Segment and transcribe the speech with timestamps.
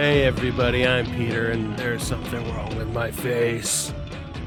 [0.00, 3.92] Hey everybody, I'm Peter, and there's something wrong with my face.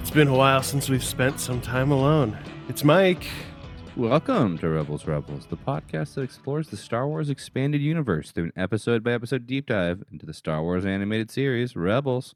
[0.01, 2.37] It's been a while since we've spent some time alone.
[2.67, 3.27] It's Mike.
[3.95, 8.53] Welcome to Rebels Rebels, the podcast that explores the Star Wars expanded universe through an
[8.55, 12.33] episode by episode deep dive into the Star Wars animated series Rebels.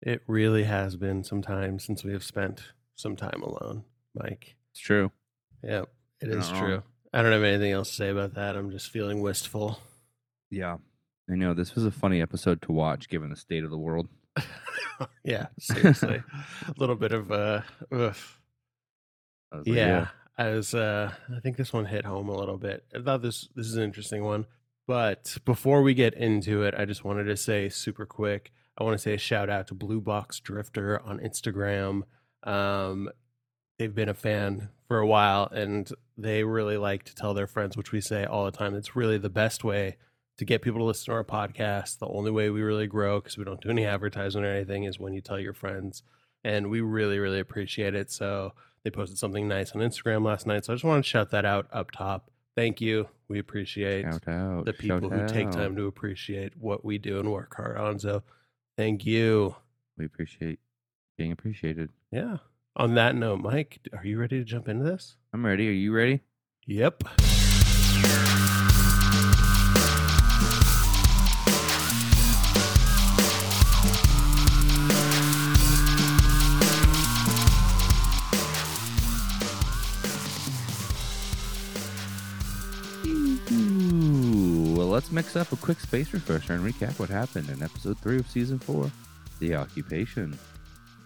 [0.00, 4.56] It really has been some time since we have spent some time alone, Mike.
[4.72, 5.12] It's true.
[5.62, 5.88] Yep,
[6.20, 6.82] it is true.
[7.12, 8.56] I don't have anything else to say about that.
[8.56, 9.78] I'm just feeling wistful.
[10.50, 10.78] Yeah.
[11.30, 14.08] I know this was a funny episode to watch given the state of the world.
[15.24, 16.24] yeah, seriously.
[16.66, 18.16] a little bit of uh was
[19.52, 20.74] like, yeah, I was.
[20.74, 22.84] Uh, I think this one hit home a little bit.
[22.94, 24.46] I thought this this is an interesting one.
[24.86, 28.52] But before we get into it, I just wanted to say super quick.
[28.76, 32.02] I want to say a shout out to Blue Box Drifter on Instagram.
[32.42, 33.08] Um,
[33.78, 37.76] they've been a fan for a while, and they really like to tell their friends,
[37.76, 38.74] which we say all the time.
[38.74, 39.96] It's really the best way
[40.38, 41.98] to get people to listen to our podcast.
[41.98, 44.98] The only way we really grow, because we don't do any advertisement or anything, is
[44.98, 46.02] when you tell your friends.
[46.42, 48.10] And we really, really appreciate it.
[48.10, 50.64] So they posted something nice on Instagram last night.
[50.64, 52.30] So I just want to shout that out up top.
[52.56, 53.08] Thank you.
[53.28, 54.64] We appreciate Shout out.
[54.66, 57.98] the people who take time to appreciate what we do and work hard on.
[57.98, 58.22] So
[58.76, 59.56] thank you.
[59.96, 60.58] We appreciate
[61.16, 61.90] being appreciated.
[62.10, 62.38] Yeah.
[62.76, 65.16] On that note, Mike, are you ready to jump into this?
[65.32, 65.68] I'm ready.
[65.68, 66.20] Are you ready?
[66.66, 67.04] Yep.
[84.92, 88.28] Let's mix up a quick space refresher and recap what happened in episode 3 of
[88.28, 88.92] season 4
[89.40, 90.38] The Occupation.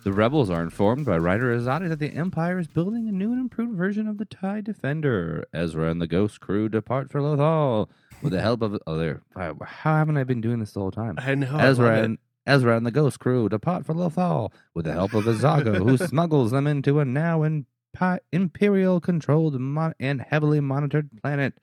[0.03, 3.41] The rebels are informed by Ryder Azadi that the Empire is building a new and
[3.41, 5.47] improved version of the TIE Defender.
[5.55, 7.88] Ezra and the Ghost crew depart for Lothal
[8.22, 8.77] with the help of.
[8.88, 11.15] Oh, How haven't I been doing this the whole time?
[11.19, 11.56] I know.
[11.56, 12.05] Ezra it.
[12.06, 15.97] and Ezra and the Ghost crew depart for Lothal with the help of Azago, who
[16.09, 21.55] smuggles them into a now impi- imperial controlled mon- and heavily monitored planet.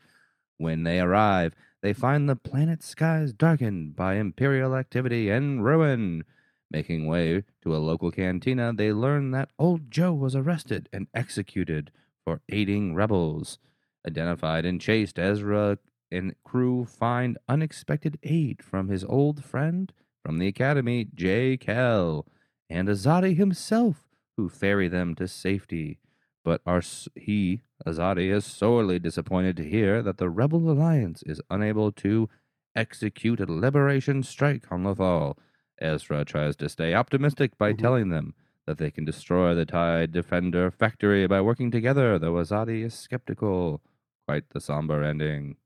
[0.57, 1.53] When they arrive,
[1.83, 6.23] they find the planet's skies darkened by imperial activity and ruin.
[6.71, 11.91] Making way to a local cantina, they learn that Old Joe was arrested and executed
[12.23, 13.59] for aiding rebels.
[14.07, 15.77] Identified and chased, Ezra
[16.09, 19.91] and crew find unexpected aid from his old friend
[20.23, 22.25] from the academy, Jai Kell,
[22.69, 24.07] and Azadi himself,
[24.37, 25.99] who ferry them to safety.
[26.43, 26.81] But are
[27.15, 32.29] he, Azadi, is sorely disappointed to hear that the Rebel Alliance is unable to
[32.75, 35.37] execute a liberation strike on Lothal.
[35.79, 37.77] Ezra tries to stay optimistic by Mhm.
[37.77, 38.33] telling them
[38.65, 43.81] that they can destroy the TIE Defender factory by working together, though Azadi is skeptical.
[44.25, 45.57] Quite the somber ending.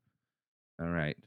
[0.79, 1.17] All right.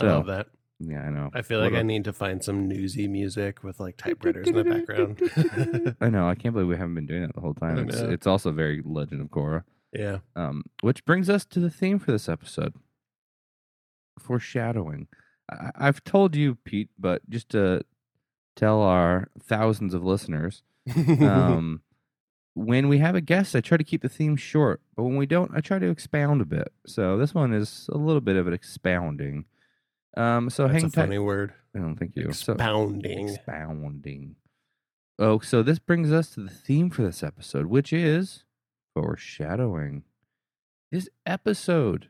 [0.00, 0.48] I love that.
[0.80, 1.30] Yeah, I know.
[1.34, 4.54] I feel What like I need to find some newsy music with like typewriters in
[4.54, 5.96] the background.
[6.00, 6.28] I know.
[6.28, 7.88] I can't believe we haven't been doing that the whole time.
[7.88, 9.64] It's, it's also very Legend of Korra.
[9.92, 10.18] yeah.
[10.36, 12.74] Um, which brings us to the theme for this episode
[14.18, 15.08] foreshadowing.
[15.50, 17.82] I, I've told you, Pete, but just to
[18.56, 20.62] tell our thousands of listeners,
[21.20, 21.82] um,
[22.54, 25.26] when we have a guest, I try to keep the theme short, but when we
[25.26, 26.72] don't, I try to expound a bit.
[26.86, 29.44] So this one is a little bit of an expounding.
[30.16, 31.00] Um, so That's hang a tight.
[31.02, 31.52] funny word.
[31.74, 32.32] I don't think you.
[32.32, 33.28] So- Expounding.
[33.28, 34.36] Expounding.
[35.18, 38.44] Oh, so this brings us to the theme for this episode, which is
[38.94, 40.04] foreshadowing.
[40.92, 42.08] This episode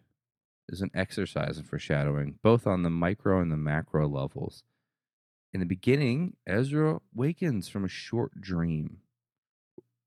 [0.68, 4.62] is an exercise in foreshadowing, both on the micro and the macro levels.
[5.54, 8.98] In the beginning, Ezra wakens from a short dream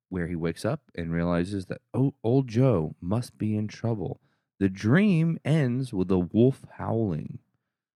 [0.09, 4.19] where he wakes up and realizes that oh, old Joe must be in trouble.
[4.59, 7.39] The dream ends with a wolf howling,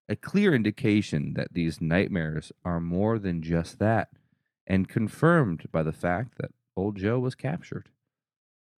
[0.08, 4.10] a clear indication that these nightmares are more than just that,
[4.68, 7.90] and confirmed by the fact that old Joe was captured.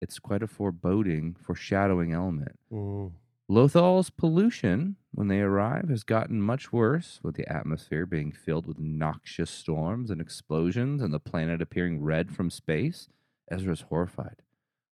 [0.02, 2.60] It's quite a foreboding, foreshadowing element.
[2.72, 3.12] Mm.
[3.50, 8.78] Lothal's pollution, when they arrive, has gotten much worse, with the atmosphere being filled with
[8.78, 13.08] noxious storms and explosions and the planet appearing red from space.
[13.50, 14.42] Ezra's horrified.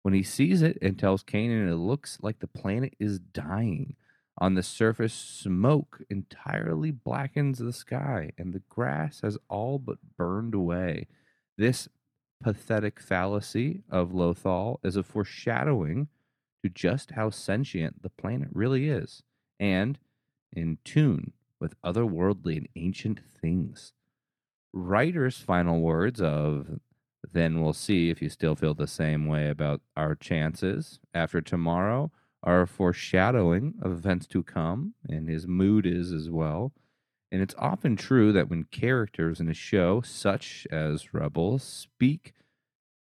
[0.03, 3.95] When he sees it and tells Kanan it looks like the planet is dying.
[4.37, 10.53] On the surface, smoke entirely blackens the sky, and the grass has all but burned
[10.53, 11.07] away.
[11.57, 11.87] This
[12.43, 16.09] pathetic fallacy of Lothal is a foreshadowing
[16.63, 19.23] to just how sentient the planet really is.
[19.57, 19.97] And
[20.51, 23.93] in tune with otherworldly and ancient things.
[24.73, 26.79] Ryder's final words of
[27.31, 32.11] then we'll see if you still feel the same way about our chances after tomorrow
[32.45, 36.71] are a foreshadowing of events to come, and his mood is as well.
[37.31, 42.33] And it's often true that when characters in a show, such as Rebels, speak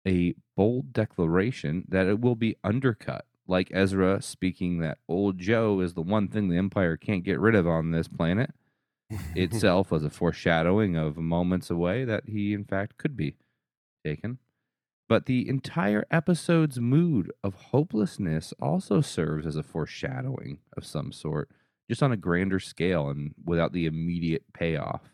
[0.07, 3.25] a bold declaration, that it will be undercut.
[3.47, 7.55] Like Ezra speaking that old Joe is the one thing the Empire can't get rid
[7.55, 8.51] of on this planet
[9.35, 13.35] itself was a foreshadowing of moments away that he, in fact, could be
[14.05, 14.39] taken.
[15.11, 21.51] But the entire episode's mood of hopelessness also serves as a foreshadowing of some sort,
[21.91, 25.11] just on a grander scale and without the immediate payoff.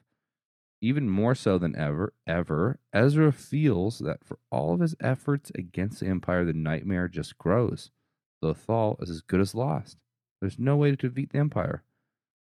[0.83, 6.01] Even more so than ever, ever, Ezra feels that for all of his efforts against
[6.01, 7.91] the Empire, the nightmare just grows.
[8.45, 9.97] Lothal is as good as lost.
[10.43, 11.85] There's no way to defeat the Empire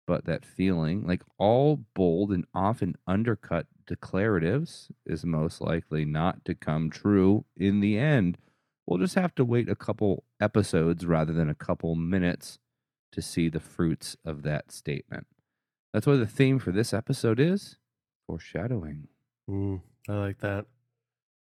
[0.08, 6.56] but that feeling, like all bold and often undercut declaratives, is most likely not to
[6.56, 8.38] come true in the end.
[8.86, 12.60] We'll just have to wait a couple episodes rather than a couple minutes
[13.12, 15.28] to see the fruits of that statement.
[15.94, 17.78] That's why the theme for this episode is
[18.28, 19.08] foreshadowing.
[19.50, 20.66] Mm, I like that.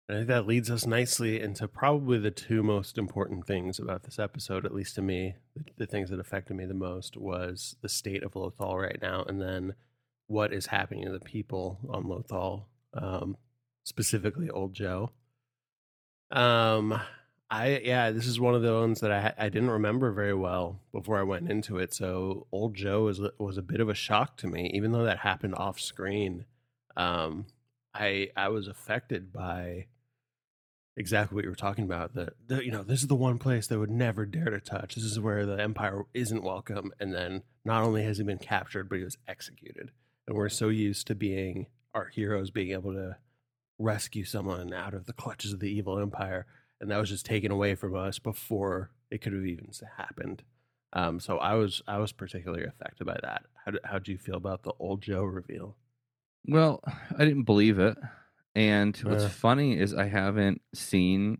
[0.09, 4.19] I think that leads us nicely into probably the two most important things about this
[4.19, 5.37] episode, at least to me.
[5.55, 9.23] The, the, things that affected me the most was the state of Lothal right now,
[9.23, 9.75] and then
[10.27, 12.65] what is happening to the people on Lothal,
[12.95, 13.37] um,
[13.85, 15.13] specifically Old Joe.
[16.31, 17.01] Um,
[17.51, 20.81] I yeah, this is one of the ones that I I didn't remember very well
[20.91, 21.93] before I went into it.
[21.93, 25.19] So Old Joe was was a bit of a shock to me, even though that
[25.19, 26.47] happened off screen.
[26.97, 27.47] Um,
[27.95, 29.87] I I was affected by
[30.97, 32.15] exactly what you were talking about.
[32.15, 34.95] That you know, this is the one place they would never dare to touch.
[34.95, 36.93] This is where the Empire isn't welcome.
[37.01, 39.91] And then not only has he been captured, but he was executed.
[40.27, 43.17] And we're so used to being our heroes being able to
[43.79, 46.47] rescue someone out of the clutches of the evil Empire,
[46.81, 50.43] and that was just taken away from us before it could have even happened.
[50.95, 53.45] Um, so I was I was particularly affected by that.
[53.65, 55.77] How how do you feel about the old Joe reveal?
[56.47, 57.97] Well, I didn't believe it.
[58.55, 61.39] And what's funny is I haven't seen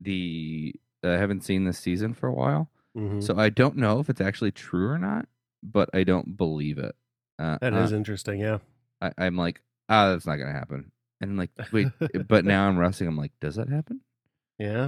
[0.00, 3.22] the I haven't seen this season for a while, Mhm.
[3.22, 5.26] so I don't know if it's actually true or not.
[5.62, 6.94] But I don't believe it.
[7.38, 8.40] Uh, That uh, interesting.
[8.40, 8.58] Yeah.
[9.02, 10.90] I, I'm like, ah, that's not gonna happen.
[11.20, 11.88] And I'm like, wait,
[12.28, 13.06] but now I'm resting.
[13.08, 14.00] I'm like, does that happen?
[14.58, 14.84] yeah.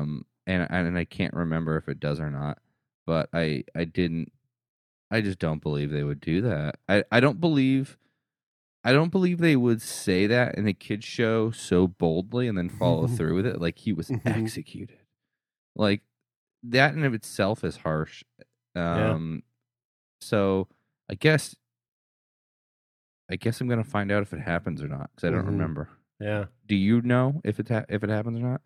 [0.00, 2.58] Um, and and I can't remember if it does or not.
[3.06, 4.32] But I I didn't.
[5.10, 6.76] I just don't believe they would do that.
[6.88, 7.96] I I don't believe.
[8.84, 12.68] I don't believe they would say that in a kids show so boldly and then
[12.68, 13.60] follow through with it.
[13.60, 14.26] Like he was Mhm.
[14.26, 14.98] executed.
[15.76, 16.02] Like
[16.64, 18.24] that in of itself is harsh.
[18.74, 19.12] Yeah.
[19.12, 19.42] Um,
[20.20, 20.68] so
[21.08, 21.54] I guess.
[23.30, 25.48] I guess I'm gonna find out if it happens or not because I don't Mhm.
[25.48, 25.88] remember.
[26.20, 26.46] yeah.
[26.66, 28.62] Do you know if it ha- if it happens or not?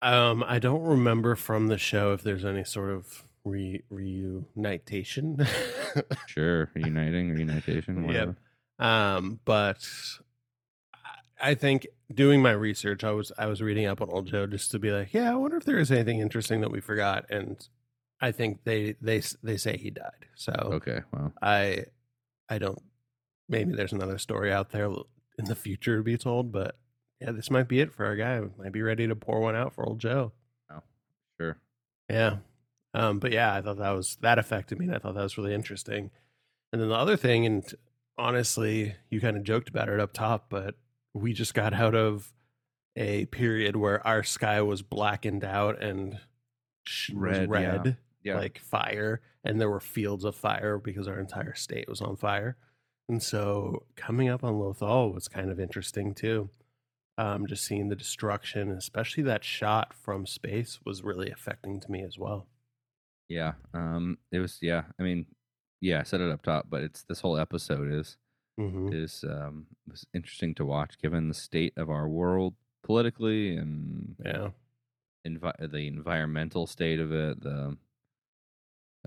[0.00, 5.38] Um, I don't remember from the show if there's any sort of re reunitation.
[6.28, 8.36] Sure, reuniting, reunitation, Yep.
[8.78, 9.86] Um, but
[11.40, 14.70] I- think doing my research, I was I was reading up on Old Joe just
[14.72, 17.56] to be like, yeah, I wonder if there is anything interesting that we forgot, and
[18.20, 20.26] I think they they they say he died.
[20.34, 21.84] So Okay, well, I
[22.48, 22.80] I don't.
[23.48, 24.86] Maybe there's another story out there
[25.38, 26.76] in the future to be told, but
[27.20, 28.40] yeah, this might be it for our guy.
[28.58, 30.32] Might be ready to pour one out for Old Joe.
[30.70, 30.82] Oh,
[31.40, 31.56] sure.
[32.10, 32.38] Yeah.
[32.94, 35.38] Um, but yeah, I thought that was that affected me and I thought that was
[35.38, 36.10] really interesting.
[36.72, 37.64] And then the other thing, and
[38.18, 40.74] honestly, you kind of joked about it up top, but
[41.14, 42.32] we just got out of
[42.96, 46.18] a period where our sky was blackened out and
[46.84, 47.70] was Red, yeah.
[47.70, 52.00] red, Yeah, like fire, and there were fields of fire because our entire state was
[52.00, 52.56] on fire.
[53.08, 56.50] And so coming up on Lothal was kind of interesting too.
[57.16, 62.02] Um, just seeing the destruction, especially that shot from space, was really affecting to me
[62.02, 62.46] as well.
[63.28, 63.52] yeah.
[63.74, 64.58] Um, it was.
[64.60, 65.26] Yeah, I mean,
[65.80, 68.16] yeah, I said it up top, but it's this whole episode is
[68.60, 68.92] Mm-hmm.
[68.92, 74.48] is um was interesting to watch given the state of our world politically and Yeah.
[75.24, 77.40] envi- the environmental state of it.
[77.40, 77.76] The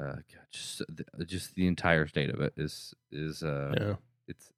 [0.02, 3.96] uh, God, just the, just the entire state of it is is uh Yeah.
[4.28, 4.52] it's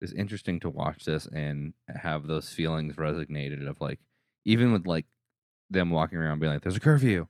[0.00, 3.98] it's interesting to watch this and have those feelings resonated of like
[4.44, 5.06] even with like
[5.70, 7.26] them walking around being like there's a curfew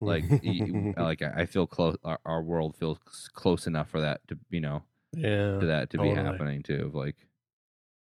[0.00, 0.24] like
[0.96, 2.98] like I feel close our, our world feels
[3.32, 5.58] close enough for that to you know yeah.
[5.58, 7.16] to that to be happening too of like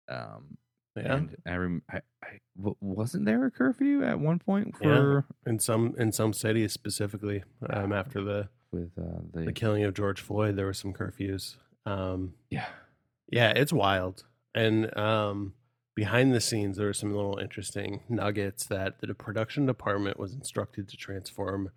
[0.08, 0.56] um
[0.97, 1.14] Yeah.
[1.16, 4.88] and I, rem- I, I wasn't there a curfew at one point Yeah.
[4.88, 9.85] for in some in some cities specifically, um, after the with uh, the, The killing
[9.85, 11.56] of George Floyd, there were some curfews.
[11.87, 12.66] Um, yeah.
[13.30, 14.25] yeah, it's wild.
[14.54, 15.54] And um,
[15.98, 20.88] behind the scenes, there were some little interesting nuggets that the production department was instructed
[20.88, 21.70] to transform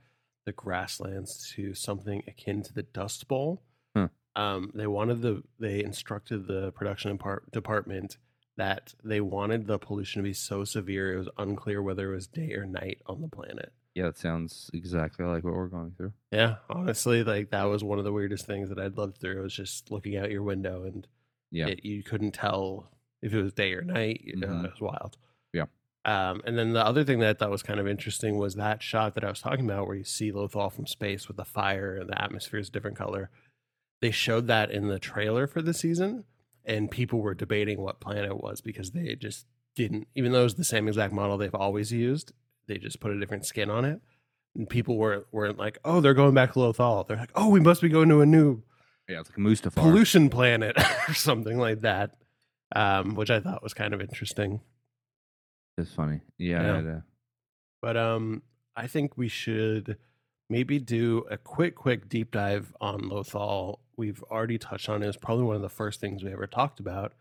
[0.46, 3.64] the grasslands to something akin to the Dust Bowl.
[3.96, 4.06] Hmm.
[4.36, 8.18] Um, they wanted the they instructed the production depart- department
[8.58, 12.28] that they wanted the pollution to be so severe it was unclear whether it was
[12.28, 13.74] day or night on the planet.
[13.96, 16.14] Yeah, that sounds exactly like what we're going through.
[16.32, 19.40] Yeah, honestly, like that was one of the weirdest things that I'd lived through.
[19.40, 21.08] It was just looking out your window and
[21.50, 21.70] Yeah.
[21.70, 24.22] it, you couldn't tell if it was day or night.
[24.24, 24.66] You know, Mhm.
[24.66, 25.18] It was wild.
[25.54, 25.66] Yeah.
[26.06, 28.82] Um, and then the other thing that I thought was kind of interesting was that
[28.82, 31.96] shot that I was talking about, where you see Lothal from space with the fire
[31.98, 33.30] and the atmosphere is a different color.
[34.02, 36.24] They showed that in the trailer for the season,
[36.66, 40.46] and people were debating what planet it was because they just didn't, even though it
[40.46, 42.34] was the same exact model they've always used,
[42.68, 44.02] they just put a different skin on it.
[44.56, 47.08] And people weren't weren't like, oh, they're going back to Lothal.
[47.08, 48.64] They're like, oh, we must be going to a new
[49.08, 49.76] Yeah, it's like Mustafar.
[49.76, 50.76] pollution planet
[51.08, 52.16] or something like that,
[52.76, 54.62] um, which I thought was kind of interesting.
[55.78, 56.22] It's funny.
[56.38, 56.62] Yeah.
[56.62, 56.80] Yeah.
[56.80, 57.00] it, uh,
[57.82, 58.44] But um,
[58.76, 59.98] I think we should
[60.50, 63.80] maybe do a quick, quick deep dive on Lothal.
[63.98, 65.08] We've already touched on it.
[65.08, 67.14] It's probably one of the first things we ever talked about.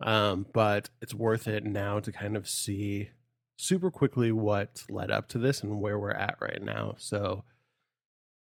[0.00, 3.10] Um, but it's worth it now to kind of see
[3.56, 6.94] super quickly what led up to this and where we're at right now.
[6.98, 7.44] So,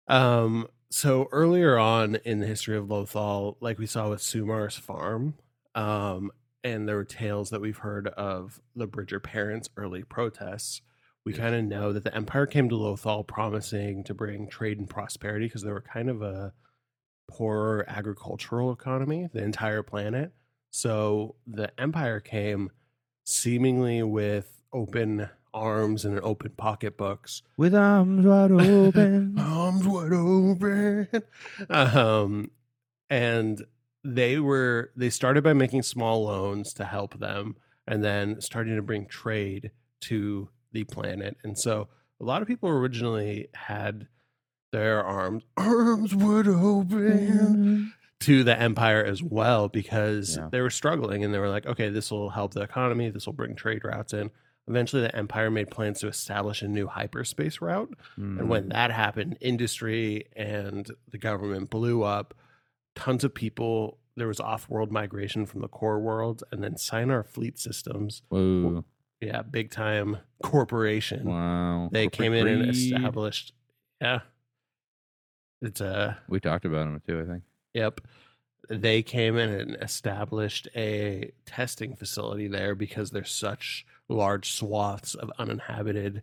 [0.08, 5.36] um, so earlier on in the history of Lothal, like we saw with Sumar's farm,
[5.80, 6.32] um,
[6.62, 10.82] and there were tales that we've heard of the Bridger parents' early protests.
[11.24, 14.90] We kind of know that the Empire came to Lothal promising to bring trade and
[14.90, 16.52] prosperity because they were kind of a
[17.30, 20.34] poorer agricultural economy, the entire planet.
[20.70, 22.72] So the Empire came
[23.24, 29.36] seemingly with open arms and open pocketbooks with arms wide open.
[29.40, 31.08] arms wide open.
[31.70, 32.52] Um,
[33.10, 33.66] and
[34.04, 37.56] they were they started by making small loans to help them,
[37.88, 41.36] and then starting to bring trade to the planet.
[41.44, 41.88] And so
[42.22, 44.08] a lot of people originally had
[44.72, 50.50] their arms arms wide open to the empire as well because Yeah.
[50.52, 53.34] they were struggling and they were like, okay, this will help the economy, this will
[53.34, 54.30] bring trade routes in.
[54.68, 57.92] Eventually, the empire made plans to establish a new hyperspace route.
[58.20, 58.40] Mm.
[58.40, 62.36] And when that happened, industry and the government blew up.
[63.00, 66.44] Tons of people, there was off world migration from the core world.
[66.52, 68.84] And then Sienar Fleet Systems, Whoa.
[69.22, 71.24] yeah, big time corporation.
[71.30, 71.90] Wow.
[71.94, 72.76] They Corporate came in and greed.
[72.76, 73.54] established,
[74.02, 74.20] yeah.
[75.62, 77.44] It's a, We talked about them too, I think.
[77.74, 78.02] Yep.
[78.70, 85.32] They came in and established a testing facility there because there's such large swaths of
[85.40, 86.22] uninhabited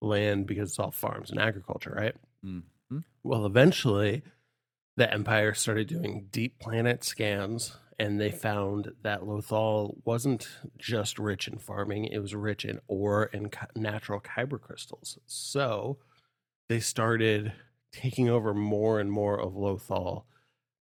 [0.00, 2.14] land because it's all farms and agriculture, right?
[2.44, 3.02] Mhm.
[3.22, 4.22] Well, eventually
[4.96, 10.48] the Empire started doing deep planet scans and they found that Lothal wasn't
[10.78, 15.18] just rich in farming, it was rich in ore and natural kyber crystals.
[15.26, 15.98] So
[16.68, 17.52] they started
[17.92, 20.24] taking over more and more of Lothal.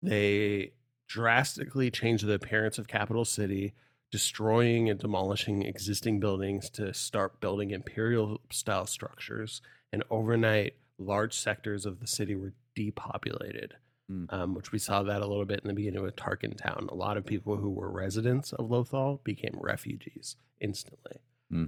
[0.01, 0.73] They
[1.07, 3.73] drastically changed the appearance of Capital City,
[4.11, 9.61] destroying and demolishing existing buildings to start building imperial style structures.
[9.93, 13.75] And overnight, large sectors of the city were depopulated,
[14.09, 14.25] Hmm.
[14.29, 16.87] um, which we saw that a little bit in the beginning with Tarkin Town.
[16.89, 21.17] A lot of people who were residents of Lothal became refugees instantly.
[21.51, 21.65] Hmm.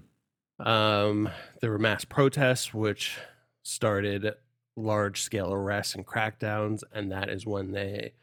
[0.66, 1.30] Um,
[1.60, 3.18] there were mass protests, which
[3.62, 4.36] started
[4.78, 8.14] large scale arrests and crackdowns, and that is when they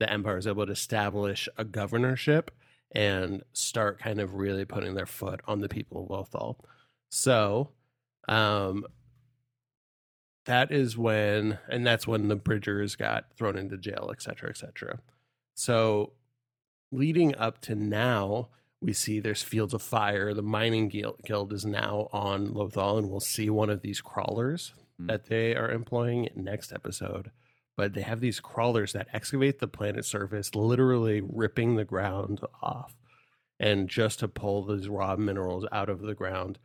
[0.00, 2.50] the empire was able to establish a governorship
[2.92, 6.56] and start kind of really putting their foot on the people of Lothal.
[7.10, 7.70] So,
[8.28, 8.84] um,
[10.46, 14.56] that is when, and that's when the Bridgers got thrown into jail, et cetera, et
[14.56, 15.00] cetera.
[15.54, 16.12] So,
[16.92, 18.48] leading up to now,
[18.80, 20.34] we see there's fields of fire.
[20.34, 24.72] The mining guild, guild is now on Lothal, and we'll see one of these crawlers
[24.98, 25.06] Hmm.
[25.06, 27.32] that they are employing next episode.
[27.76, 32.94] But they have these crawlers that excavate the planet's surface, literally ripping the ground off,
[33.58, 36.60] and just to pull these raw minerals out of the ground,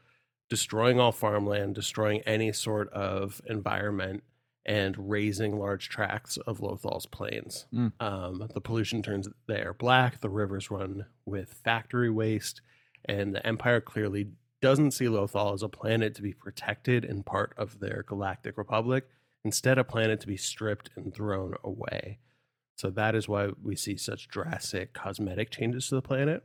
[0.49, 4.23] destroying all farmland, destroying any sort of environment,
[4.65, 7.65] and raising large tracts of Lothal's plains.
[7.73, 7.91] Mm.
[7.99, 10.21] Um, the pollution turns the air black.
[10.21, 12.61] The rivers run with factory waste,
[13.05, 14.27] and the Empire clearly
[14.61, 19.07] doesn't see Lothal as a planet to be protected and part of their galactic republic.
[19.45, 22.19] Instead, a planet to be stripped and thrown away.
[22.75, 26.43] So that is why we see such drastic cosmetic changes to the planet.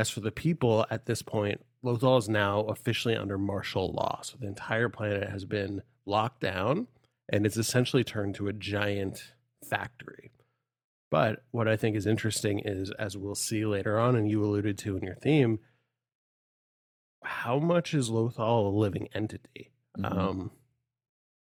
[0.00, 4.20] As for the people, at this point, Lothal is now officially under martial law.
[4.22, 6.86] So the entire planet has been locked down
[7.28, 10.30] and it's essentially turned to a giant factory.
[11.10, 14.78] But what I think is interesting is, as we'll see later on, and you alluded
[14.78, 15.58] to in your theme,
[17.22, 19.70] how much is Lothal a living entity?
[19.98, 20.16] Mhm.
[20.16, 20.50] Um,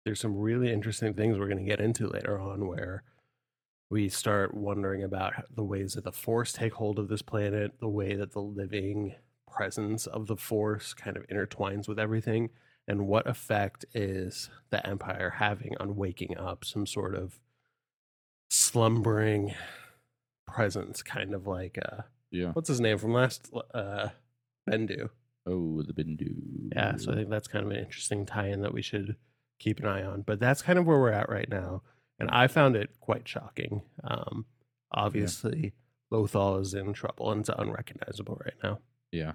[0.04, 3.02] there's some really interesting things we're going to get into later on where
[3.90, 7.88] we start wondering about the ways that the Force take hold of this planet, the
[7.88, 9.14] way that the living
[9.50, 12.50] presence of the Force kind of intertwines with everything,
[12.88, 17.38] and what effect is the Empire having on waking up some sort of
[18.50, 19.54] slumbering
[20.46, 22.52] presence, kind of like uh, Yeah.
[22.52, 24.08] what's his name from last uh,
[24.68, 25.10] Bendu.
[25.46, 26.70] Oh, the Bindu.
[26.74, 29.16] Yeah, so I think that's kind of an interesting tie-in that we should
[29.60, 30.22] keep an eye on.
[30.22, 31.82] But that's kind of where we're at right now,
[32.18, 33.82] and I found it quite shocking.
[34.04, 34.46] Um,
[34.92, 35.72] obviously,
[36.12, 38.78] Lothal is in trouble and it's unrecognizable right now.
[39.12, 39.32] Yeah.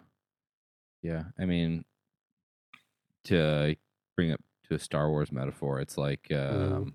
[1.02, 1.24] Yeah.
[1.40, 1.84] I mean,
[3.26, 3.76] to
[4.16, 6.74] bring it to a Star Wars metaphor, it's like Mm-hmm.
[6.74, 6.94] um,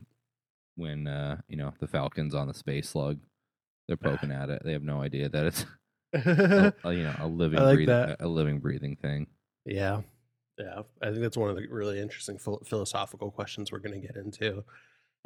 [0.77, 3.19] when, uh, you know, the Falcon's on the space slug,
[3.89, 4.63] they're poking at it.
[4.65, 5.65] They have no idea that it's,
[6.15, 8.17] a, a, you know, a living, like breathing, that.
[8.21, 9.27] a living, breathing thing.
[9.65, 10.03] yeah,
[10.59, 10.83] yeah.
[11.03, 14.65] I think that's one of the really interesting philosophical questions we're going to get into.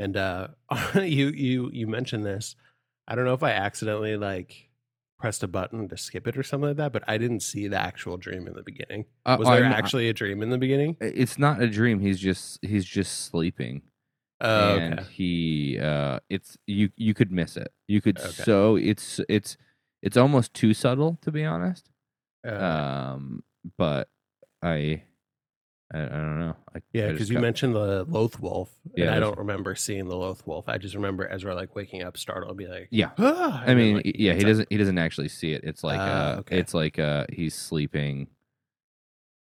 [0.00, 0.48] And uh,
[0.94, 2.56] you you you mentioned this.
[3.06, 4.68] I don't know if I accidentally like
[5.18, 7.76] pressed a button to skip it or something like that, but I didn't see the
[7.78, 9.04] actual dream in the beginning.
[9.26, 10.96] Uh, Was there I'm- actually a dream in the beginning?
[11.00, 12.00] It's not a dream.
[12.00, 13.82] He's just, he's just sleeping.
[14.42, 15.08] Oh, and okay.
[15.12, 18.42] he uh it's you you could miss it you could Okay.
[18.42, 19.58] so it's it's
[20.00, 21.90] it's almost too subtle to be honest
[22.48, 23.42] Uh, um
[23.76, 24.08] but
[24.62, 25.02] i
[25.92, 29.38] i, I don't know I, yeah, because you mentioned the Loth Wolf, and I don't
[29.38, 30.68] remember seeing the Loth Wolf.
[30.68, 33.96] I just remember Ezra like waking up, startled, and be like, yeah "Ah," i mean
[33.96, 36.58] like, yeah he doesn't he doesn't actually see it it's like Ah, uh okay.
[36.58, 38.28] it's like uh he's sleeping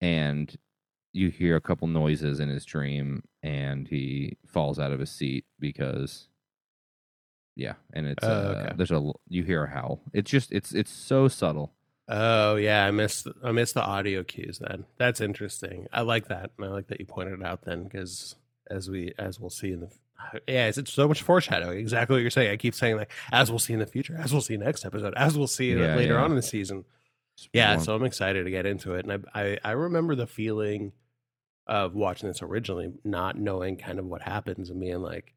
[0.02, 0.56] and
[1.14, 5.46] you hear a couple noises in his dream and he falls out of his seat
[5.60, 6.28] because
[7.56, 8.74] yeah and it's Oh, uh, okay.
[8.76, 11.72] there's a you hear a howl it's just it's it's so subtle
[12.10, 14.60] Oh yeah, I missed I missed the audio cues.
[14.60, 15.88] Then that's interesting.
[15.94, 17.62] I like that, and I like that you pointed it out.
[17.64, 18.36] Then because
[18.70, 19.90] as we as we'll see in the
[20.48, 21.78] yeah, it's, it's so much foreshadowing.
[21.80, 22.52] Exactly what you're saying.
[22.52, 25.14] I keep saying like as we'll see in the future, as we'll see next episode,
[25.16, 26.24] as we'll see Yeah, later yeah.
[26.24, 26.86] on in the season.
[27.52, 30.92] Yeah, so I'm excited to get into it, and I, I I remember the feeling
[31.66, 35.34] of watching this originally, not knowing kind of what happens, and being like,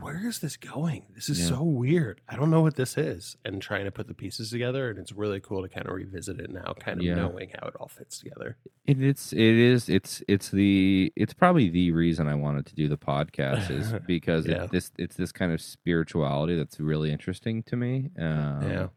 [0.00, 1.06] "Where is this going?
[1.14, 1.56] This is Yeah.
[1.56, 2.20] so weird.
[2.28, 5.12] I don't know what this is," and trying to put the pieces together, and it's
[5.12, 7.14] really cool to kind of revisit it now, kind of Yeah.
[7.16, 8.56] knowing how it all fits together.
[8.86, 12.88] It, it's it is it's it's the it's probably the reason I wanted to do
[12.88, 14.64] the podcast is because Yeah.
[14.64, 18.10] it, this it's this kind of spirituality that's really interesting to me.
[18.18, 18.88] Um, Yeah.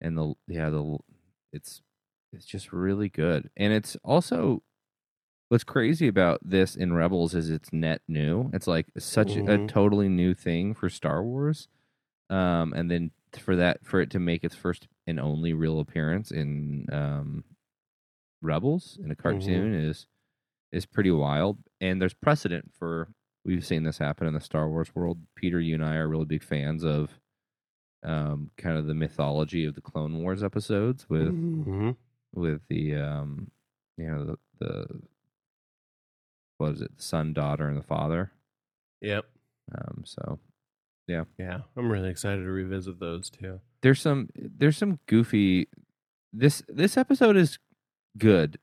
[0.00, 0.98] and the yeah the
[1.52, 1.82] it's
[2.32, 4.62] it's just really good, and it's also
[5.50, 8.50] what's crazy about this in Rebels is it's net new.
[8.54, 9.68] It's like such a Mhm.
[9.68, 11.68] totally new thing for Star Wars,
[12.30, 16.30] um, and then for that for it to make its first and only real appearance
[16.32, 17.44] in um,
[18.42, 20.06] Rebels in a cartoon is
[20.72, 21.58] is pretty wild.
[21.80, 23.08] And there's precedent for
[23.44, 25.18] we've seen this happen in the Star Wars world.
[25.34, 27.20] Peter, you and I are really big fans of
[28.02, 31.96] um, kind of the mythology of the Clone Wars episodes with Mhm.
[32.32, 33.50] with the um,
[33.98, 35.02] you know the, the
[36.60, 38.32] what is it the son, daughter, and the father.
[39.00, 39.24] Yep.
[39.74, 40.38] Um, so
[41.08, 41.62] Yeah, Yeah.
[41.76, 43.60] I'm really excited to revisit those too.
[43.82, 45.68] there's some there's some goofy.
[46.32, 47.58] This this episode is
[48.18, 48.58] good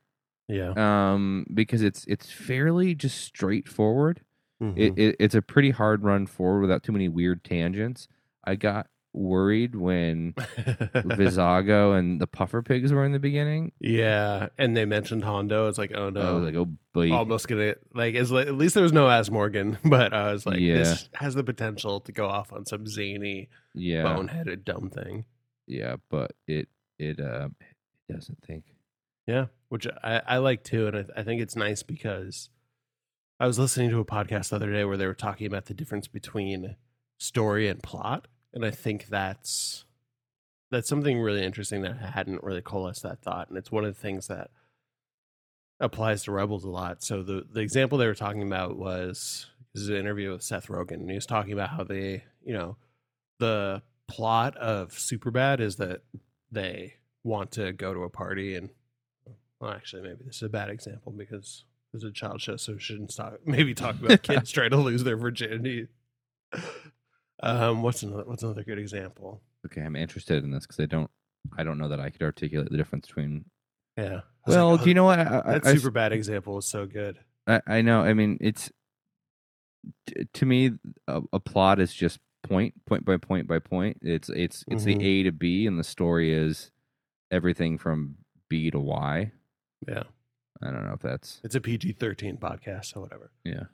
[0.48, 0.72] Yeah.
[0.76, 4.20] um because it's it's fairly just straightforward
[4.62, 4.74] Mhm.
[4.78, 8.08] it, it it's a pretty hard run forward without too many weird tangents
[8.44, 10.32] i got worried when
[10.94, 15.68] Vizago and the puffer pigs were in the beginning yeah, and they mentioned Hondo.
[15.68, 18.74] It's like, oh no, i was like oh boy almost gonna like is at least
[18.74, 20.78] there was no Azmorigan, but I was like, Yeah.
[20.78, 25.24] this has the potential to go off on some zany, yeah boneheaded, dumb thing.
[25.66, 26.68] yeah but it
[26.98, 27.48] it uh
[28.08, 28.64] it doesn't think
[29.26, 32.50] Yeah, which I, I like too, and I, I think it's nice because
[33.40, 35.74] I was listening to a podcast the other day where they were talking about the
[35.74, 36.76] difference between
[37.18, 39.84] story and plot, and I think that's
[40.70, 43.94] that's something really interesting that I hadn't really coalesced that thought, and it's one of
[43.94, 44.50] the things that
[45.80, 47.02] applies to Rebels a lot.
[47.02, 50.68] So the the example they were talking about was this is an interview with Seth
[50.68, 52.76] Rogen, and he was talking about how they, you know,
[53.38, 56.02] the plot of Superbad is that
[56.50, 58.70] they want to go to a party and
[59.60, 62.80] well, actually, maybe this is a bad example because it's a child show, so we
[62.80, 63.38] shouldn't talk.
[63.46, 65.88] Maybe talk about kids trying to lose their virginity.
[67.42, 68.24] Um, what's another?
[68.24, 69.42] What's another good example?
[69.66, 71.10] okay i'm interested in this because i don't
[71.58, 73.44] i don't know that i could articulate the difference between
[73.96, 74.20] Yeah.
[74.46, 76.64] Well like, do oh, you know what I, I- that I- super bad example was
[76.66, 77.18] so good.
[77.48, 78.02] I, I know.
[78.02, 78.70] I mean, it's
[80.06, 80.72] t- to me,
[81.08, 83.96] a, a plot is just point, point by point by point.
[84.02, 84.98] It's it's it's Mhm.
[84.98, 86.70] the A to B, and the story is
[87.30, 88.16] everything from
[88.48, 89.32] B to Y.
[89.88, 90.04] Yeah.
[90.62, 93.30] I don't know if that's It's a PG 13 podcast, so whatever.
[93.44, 93.64] yeah.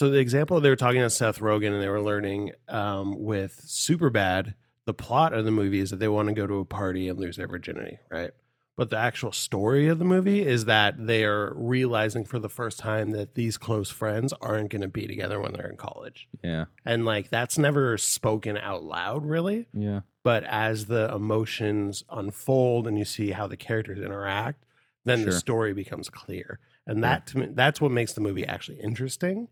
[0.00, 3.60] So the example they were talking to Seth Rogen and they were learning um, with
[3.66, 4.54] Superbad,
[4.86, 7.18] the plot of the movie is that they want to go to a party and
[7.18, 8.30] lose their virginity, right?
[8.78, 12.78] But the actual story of the movie is that they are realizing for the first
[12.78, 16.28] time that these close friends aren't going to be together when they're in college.
[16.42, 16.64] Yeah.
[16.86, 19.66] And like that's never spoken out loud, really.
[19.74, 20.00] Yeah.
[20.22, 24.64] But as the emotions unfold and you see how the characters interact,
[25.04, 26.58] then the story becomes clear.
[26.86, 27.02] And Yeah.
[27.02, 29.48] that to me, that's what makes the movie actually interesting.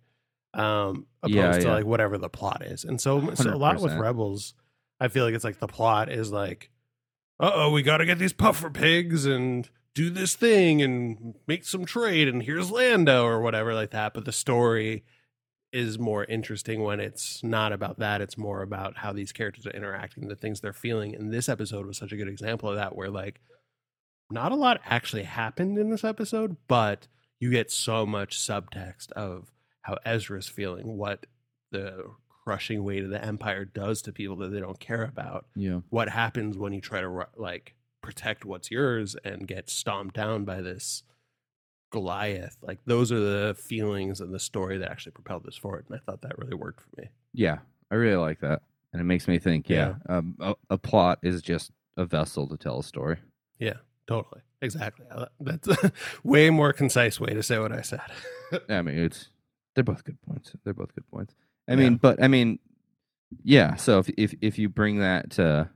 [0.54, 2.84] Um, opposed Yeah, to like whatever the plot is.
[2.84, 4.54] And so, so a lot with Rebels,
[4.98, 6.70] I feel like it's like the plot is like,
[7.40, 11.64] uh oh, we got to get these puffer pigs and do this thing and make
[11.64, 12.28] some trade.
[12.28, 14.14] And here's Lando or whatever like that.
[14.14, 15.04] But the story
[15.72, 18.20] is more interesting when it's not about that.
[18.22, 21.14] It's more about how these characters are interacting, the things they're feeling.
[21.14, 23.40] And this episode was such a good example of that, where like
[24.30, 27.06] not a lot actually happened in this episode, but
[27.38, 29.52] you get so much subtext of
[29.88, 31.26] how Ezra's feeling, what
[31.72, 32.04] the
[32.44, 35.80] crushing weight of the Empire does to people that they don't care about, Yeah.
[35.90, 40.60] what happens when you try to like protect what's yours and get stomped down by
[40.60, 41.02] this
[41.90, 42.56] Goliath.
[42.62, 46.02] Like those are the feelings and the story that actually propelled this forward, and I
[46.04, 47.08] thought that really worked for me.
[47.32, 47.58] Yeah.
[47.90, 48.60] I really like that,
[48.92, 49.68] and it makes me think.
[49.70, 49.94] Yeah.
[50.08, 53.16] Um, a, a plot is just a vessel to tell a story.
[53.58, 55.06] Yeah, totally, exactly.
[55.40, 58.02] That's a way more concise way to say what I said.
[58.68, 59.30] I mean, it's
[59.78, 60.52] they're both good points.
[60.64, 61.36] They're both good points.
[61.68, 61.76] I Yeah.
[61.76, 62.58] mean, but I mean,
[63.44, 63.76] yeah.
[63.76, 65.70] So if if if you bring that to,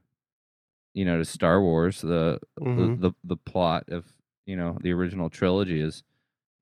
[0.93, 3.01] you know, to Star Wars, the Mhm.
[3.01, 4.05] the, the the plot of
[4.45, 6.03] you know the original trilogy is,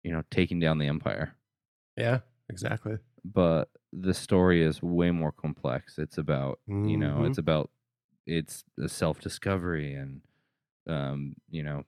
[0.03, 1.35] you know, taking down the Empire,
[1.97, 2.99] Yeah, exactly.
[3.25, 5.99] but the story is way more complex.
[5.99, 7.27] It's about you know, Mhm.
[7.29, 7.71] it's about
[8.27, 10.21] it's self discovery and,
[10.87, 11.85] um, you know,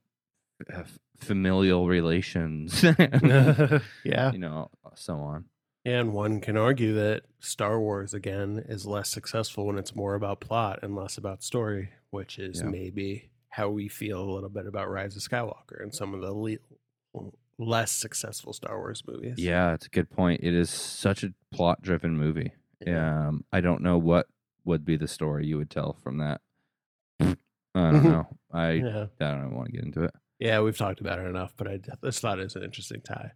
[0.70, 2.82] f- familial relations,
[4.04, 4.32] yeah.
[4.32, 5.44] you know, so on.
[5.85, 10.40] And one can argue that Star Wars again is less successful when it's more about
[10.40, 12.68] plot and less about story, which is Yeah.
[12.68, 16.33] maybe how we feel a little bit about Rise of Skywalker and some of the
[16.33, 19.35] le- less successful Star Wars movies.
[19.38, 20.40] Yeah, it's a good point.
[20.42, 22.52] It is such a plot driven movie.
[22.87, 24.26] Um, I don't know what
[24.64, 26.40] would be the story you would tell from that.
[27.20, 27.37] I
[27.74, 28.26] don't know.
[28.52, 29.07] I yeah.
[29.20, 30.14] I don't want to get into it.
[30.38, 33.33] Yeah, we've talked about it enough, but I just thought it was an interesting tie.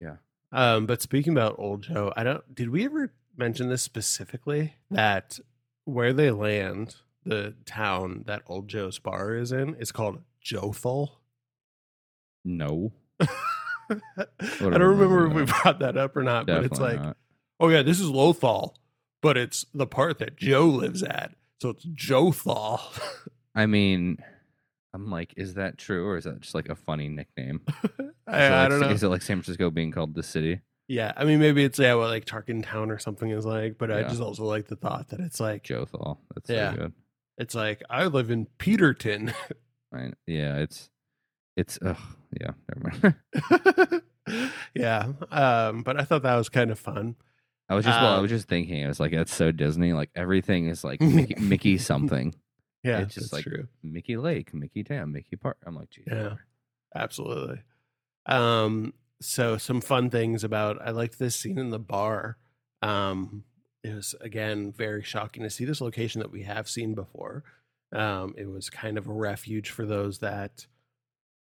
[0.00, 0.16] Yeah.
[0.52, 2.54] Um, but speaking about Old Joe, I don't.
[2.54, 4.74] Did we ever mention this specifically?
[4.90, 5.38] That
[5.84, 11.20] where they land, the town that Old Joe's bar is in, is called Jothal.
[12.44, 12.92] No,
[13.90, 14.26] I
[14.60, 17.16] don't remember if we brought that up or not, but it's like, not.
[17.60, 18.74] oh yeah, this is Lothal,
[19.22, 22.80] but it's the part that Joe lives at, so it's Jothal.
[23.54, 24.18] I mean,
[24.98, 27.60] I'm like, is that true or is that just like a funny nickname?
[28.28, 28.88] Is it I, I don't know.
[28.90, 30.60] Is it like San Francisco being called the city?
[30.86, 33.90] Yeah, I mean maybe it's yeah what like Tarkin Town or something is like, but
[33.90, 36.20] I just also like the thought that it's like Jothal.
[36.34, 36.72] That's Yeah.
[36.72, 36.92] so good.
[37.38, 39.32] it's like I live in Peterton.
[39.94, 40.90] I, yeah, it's
[41.56, 41.96] it's ugh,
[42.38, 43.14] yeah, never
[43.72, 44.02] mind.
[44.74, 47.16] yeah, um, but I thought that was kind of fun.
[47.70, 49.92] I was just well, I Um, was just thinking, it was like that's so Disney.
[49.92, 52.34] Like everything is like Mickey, Mickey something.
[52.82, 53.68] Yeah, It's just like- true.
[53.82, 55.58] Mickey Lake, Mickey Dam, Mickey Park.
[55.66, 56.04] I'm like, geez.
[56.10, 56.34] Yeah.
[56.94, 57.60] Absolutely.
[58.26, 62.38] Um, so some fun things about I liked this scene in the bar.
[62.82, 63.44] Um,
[63.82, 67.42] it was again very shocking to see this location that we have seen before.
[67.92, 70.66] Um, it was kind of a refuge for those that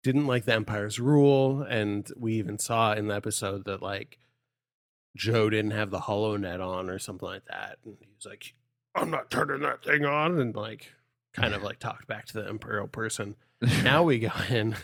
[0.02, 4.18] didn't like the Empire's rule, and we even saw in the episode that like
[5.16, 8.54] Joe didn't have the HoloNet on or something like that, and he was like,
[8.94, 10.92] "I'm not turning that thing on," and like
[11.32, 13.36] kind of like talked back to the Imperial person.
[13.82, 14.74] Now we go in.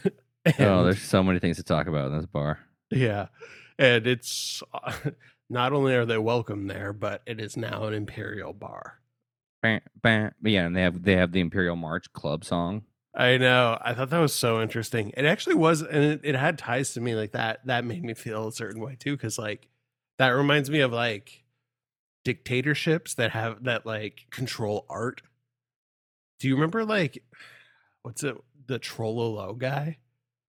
[0.58, 2.58] oh, there's so many things to talk about in this bar.
[2.90, 3.28] yeah.
[3.78, 4.62] And it's
[5.50, 9.00] not only are they welcome there, but it is now an imperial bar.
[9.62, 10.32] Bam, bam.
[10.40, 12.82] But yeah, and they have they have the Imperial March club song.
[13.14, 13.78] I know.
[13.80, 15.10] I thought that was so interesting.
[15.16, 17.60] It actually was, and it, it had ties to me like that.
[17.66, 19.68] That made me feel a certain way too, because like
[20.18, 21.44] that reminds me of like
[22.24, 25.22] dictatorships that have that like control art.
[26.38, 27.22] Do you remember like
[28.02, 28.36] what's it?
[28.66, 29.98] The Trololo guy.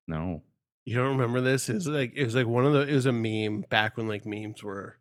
[0.08, 0.44] No.
[0.86, 1.70] You don't remember this?
[1.70, 4.08] It was like it was like one of the it was a meme back when
[4.08, 4.98] like memes were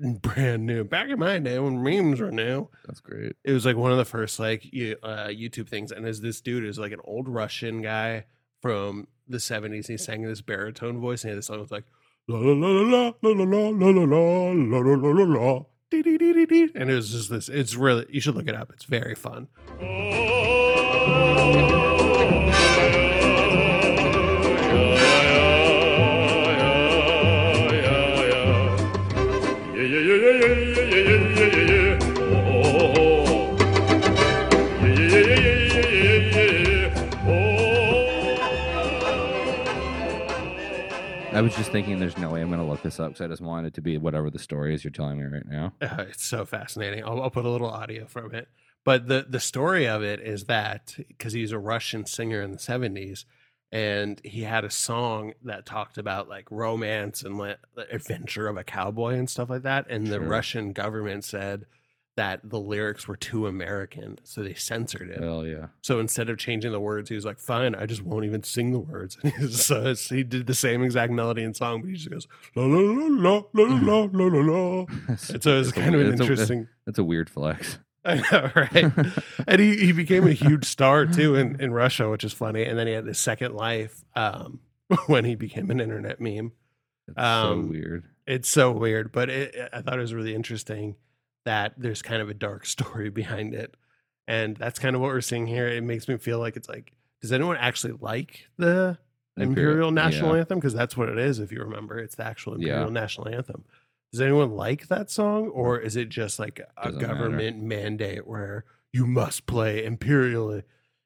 [0.00, 0.84] brand new.
[0.84, 2.68] Back in my day when memes were new.
[2.86, 3.36] That's great.
[3.44, 6.40] It was like one of the first like you, uh, YouTube things, and as this
[6.40, 8.24] dude is like an old Russian guy
[8.60, 11.70] from the seventies, he sang in this baritone voice, and he had this song was
[11.70, 11.84] like
[12.26, 15.64] la la la la la la la la la la la la la la la
[16.74, 18.70] and it was just this it's really you should look it up.
[18.72, 19.48] It's very fun.
[19.80, 20.37] I
[41.68, 43.66] just thinking, there's no way I'm going to look this up because I just want
[43.66, 45.74] it to be whatever the story is you're telling me right now.
[45.82, 47.04] Uh, it's so fascinating.
[47.04, 48.48] I'll, I'll put a little audio from it.
[48.86, 52.58] But the the story of it is that because he's a Russian singer in the
[52.58, 53.26] seventies,
[53.70, 57.58] and he had a song that talked about like romance and the
[57.90, 59.86] adventure of a cowboy and stuff like that.
[59.90, 60.26] And the Sure.
[60.26, 61.66] Russian government said
[62.18, 65.20] that the lyrics were too American, so they censored it.
[65.22, 65.68] Hell yeah.
[65.82, 68.72] So instead of changing the words, he was like, "Fine, I just won't even sing
[68.72, 71.90] the words." And he's- so it's- he did the same exact melody and song, but
[71.90, 74.86] he just goes la la la la la la la la la.
[75.08, 76.68] And so it's It's a- kind of an it's a- interesting.
[76.86, 77.78] That's a weird flex.
[78.04, 78.92] I know, right?
[79.46, 82.64] and he, he became a huge star too in, in Russia, which is funny.
[82.64, 84.60] And then he had his second life um,
[85.06, 86.52] when he became an internet meme.
[87.06, 88.04] It's so Um, weird.
[88.26, 90.96] It's so weird, but it, I thought it was really interesting
[91.48, 93.74] that there's kind of a dark story behind it.
[94.26, 95.66] And that's kind of what we're seeing here.
[95.66, 98.98] It makes me feel like it's like, does anyone actually like the
[99.38, 100.40] Imperial, National yeah.
[100.40, 100.58] Anthem?
[100.58, 101.98] Because that's what it is, if you remember.
[101.98, 102.74] It's the actual Yeah.
[102.74, 103.64] Imperial National Anthem.
[104.12, 105.48] Does anyone like that song?
[105.48, 107.14] Or is it just like a Doesn't matter.
[107.14, 110.64] government mandate where you must play imperially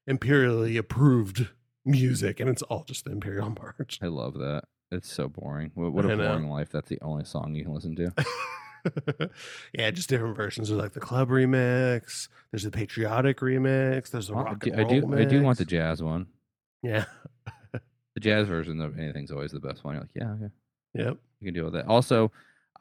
[0.09, 1.51] imperially approved
[1.85, 4.01] music and it's all just the Imperial March?
[4.03, 4.65] I love that.
[4.91, 5.71] It's so boring.
[5.75, 6.71] What, what a boring life.
[6.73, 8.13] That's the only song you can listen to.
[9.73, 10.69] yeah, just different versions.
[10.69, 12.29] There's like the club remix.
[12.51, 14.11] There's the patriotic remix.
[14.11, 15.17] There's the I rock and I roll do.
[15.17, 16.27] I do want the jazz one.
[16.83, 17.05] Yeah.
[17.73, 19.95] The jazz version of anything's always the best one.
[19.95, 20.49] You're like, yeah,
[20.95, 21.17] yeah, Yep.
[21.41, 21.87] you can deal with that.
[21.87, 22.31] Also,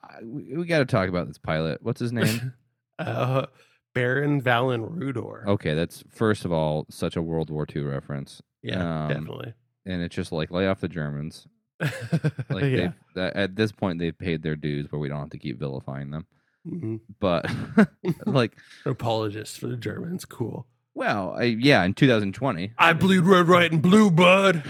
[0.03, 1.79] I, we, we got to talk about this pilot.
[1.81, 2.53] What's his name?
[2.99, 3.47] Uh,
[3.95, 5.47] Baron Valen Rudor.
[5.47, 9.53] okay, that's first of all such a World War II reference, yeah, um, definitely.
[9.87, 11.47] and it's just like lay off the Germans.
[12.49, 12.91] Like yeah.
[13.15, 16.25] at this point they've paid their dues, but we don't have to keep vilifying them.
[16.67, 16.99] Mhm.
[17.19, 17.45] But
[18.25, 18.53] like,
[18.85, 20.25] Apologists for the Germans.
[20.25, 20.67] Cool.
[20.93, 22.73] well, I, yeah, in 2020.
[22.77, 24.63] I bleed red, white, and blue, bud.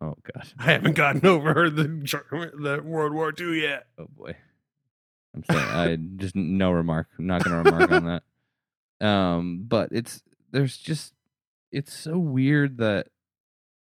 [0.00, 0.54] oh gosh.
[0.58, 3.86] I haven't gotten over the German, the World War II yet.
[3.98, 4.36] Oh boy.
[5.34, 7.08] I'm sorry I just no remark.
[7.18, 8.22] I'm not gonna remark on that.
[9.06, 11.14] Um, but it's there's just
[11.70, 13.08] it's so weird that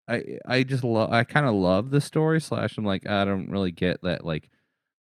[0.08, 3.50] I I just love I kind of love the story slash I'm like I don't
[3.50, 4.48] really get that like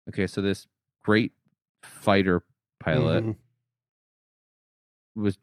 [0.09, 0.67] okay so this
[1.03, 1.33] great
[1.83, 2.43] fighter
[2.79, 3.35] pilot Mhm.
[5.15, 5.37] was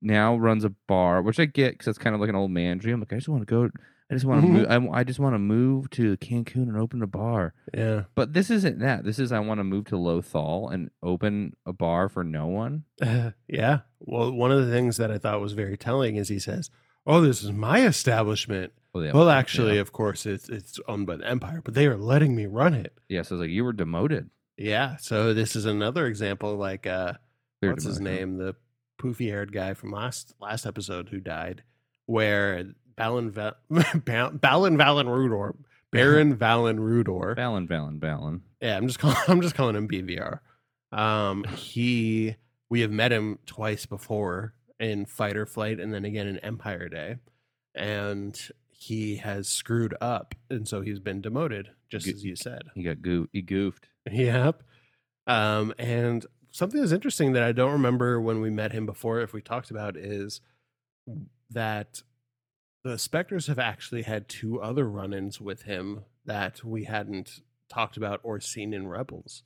[0.00, 2.78] now runs a bar which I get because it's kind of like an old man
[2.78, 3.68] dream like I just want to go
[4.10, 4.52] I just want to Mhm.
[4.52, 8.04] move I, I just want to move to Cancun and open a bar Yeah.
[8.14, 9.04] but this isn't that.
[9.04, 12.84] This is I want to move to Lothal and open a bar for no one.
[13.48, 13.80] yeah.
[14.00, 16.70] Well, one of the things that I thought was very telling is he says,
[17.08, 19.80] "Oh, this is my establishment." Well, yeah, Well, actually, yeah.
[19.80, 22.96] of course, it's it's owned by the Empire, but they are letting me run it.
[23.08, 23.22] yeah.
[23.22, 24.30] So it's like you were demoted.
[24.56, 24.96] Yeah.
[24.96, 27.14] So this is another example, like uh,
[27.60, 28.54] Clear what's his name, the
[29.00, 31.62] poofy haired guy from last last episode who died,
[32.06, 32.64] where
[32.96, 35.54] Balin Val- Balin Valen Rudor,
[35.92, 38.42] Baron Valen Rudor, Balin, Balin, Balin.
[38.60, 40.40] yeah, I'm just calling I'm just calling him BVR.
[40.92, 42.36] Um, he
[42.70, 46.88] we have met him twice before in Fight or Flight, and then again in Empire
[46.88, 47.16] Day,
[47.74, 48.38] and
[48.70, 52.62] he has screwed up, and so he's been demoted, just Go- as you said.
[52.74, 53.28] He got goo.
[53.32, 53.88] He goofed.
[54.10, 54.62] Yep.
[55.26, 59.32] Um, and something that's interesting that I don't remember when we met him before, if
[59.32, 60.40] we talked about, is
[61.50, 62.02] that
[62.84, 67.96] the Spectres have actually had two other run ins with him that we hadn't talked
[67.96, 69.42] about or seen in Rebels.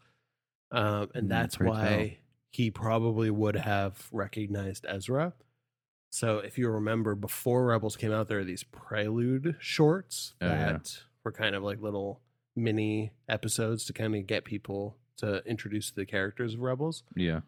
[0.70, 2.18] Um, and Mm, that's why.
[2.52, 5.32] He probably would have recognized Ezra.
[6.10, 10.72] So if you remember, before Rebels came out, there are these prelude shorts Oh, yeah.
[10.72, 12.20] that were kind of like little
[12.54, 17.02] mini episodes to kind of get people to introduce the characters of Rebels.
[17.16, 17.40] Yeah.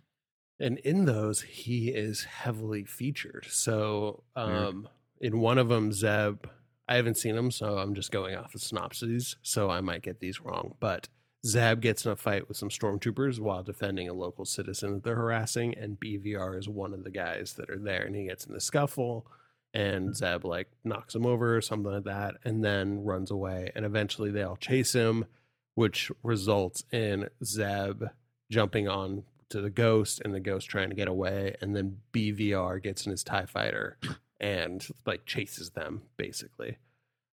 [0.59, 3.47] And in those, he is heavily featured.
[3.51, 4.89] So um,
[5.21, 6.47] in one of them, Zeb,
[6.89, 9.37] I haven't seen him, so I'm just going off the synopses.
[9.43, 10.75] So I might get these wrong.
[10.81, 11.09] But
[11.45, 15.15] Zeb gets in a fight with some stormtroopers while defending a local citizen that they're
[15.15, 18.55] harassing, and BVR is one of the guys that are there, and he gets in
[18.55, 19.27] the scuffle,
[19.75, 20.15] and mm-hmm.
[20.15, 24.31] Zeb like knocks him over or something like that, and then runs away, and eventually
[24.31, 25.27] they all chase him,
[25.75, 28.05] which results in Zeb
[28.51, 32.83] jumping on to the ghost, and the ghost trying to get away, and then BVR
[32.83, 33.99] gets in his Tie Fighter
[34.41, 36.79] and like chases them basically.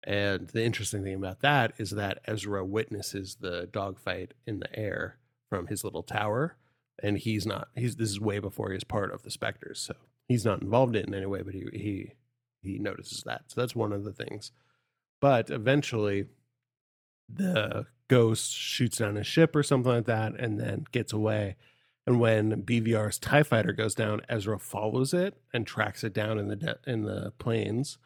[0.03, 5.17] And the interesting thing about that is that Ezra witnesses the dogfight in the air
[5.49, 6.55] from his little tower,
[7.03, 7.67] and he's not.
[7.75, 9.95] He's this is way before he's part of the Spectres, so
[10.27, 11.41] he's not involved in it in any way.
[11.41, 12.13] But he he
[12.62, 13.43] he notices that.
[13.47, 14.51] So that's one of the things.
[15.19, 16.25] But eventually,
[17.27, 21.57] the ghost shoots down a ship or something like that, and then gets away.
[22.07, 26.47] And when BVR's Tie Fighter goes down, Ezra follows it and tracks it down in
[26.47, 27.97] the de- in the plains,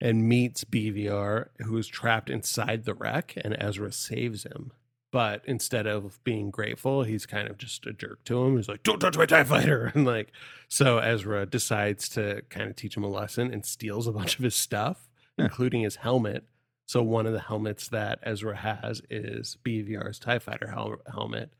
[0.00, 4.72] and meets BVR, who is trapped inside the wreck, and Ezra saves him.
[5.12, 8.56] But instead of being grateful, he's kind of just a jerk to him.
[8.56, 10.32] He's like, "Don't touch my Tie Fighter," and like,
[10.68, 14.44] so Ezra decides to kind of teach him a lesson and steals a bunch of
[14.44, 15.44] his stuff, Yeah.
[15.46, 16.44] including his helmet.
[16.86, 21.52] So one of the helmets that Ezra has is BVR's Tie Fighter hel- helmet,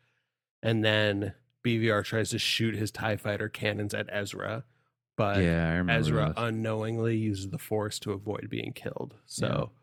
[0.62, 1.32] and then
[1.64, 4.64] BVR tries to shoot his Tie Fighter cannons at Ezra,
[5.16, 5.82] but yeah.
[5.88, 6.34] Ezra those.
[6.36, 9.14] unknowingly uses the Force to avoid being killed.
[9.26, 9.78] So Yeah.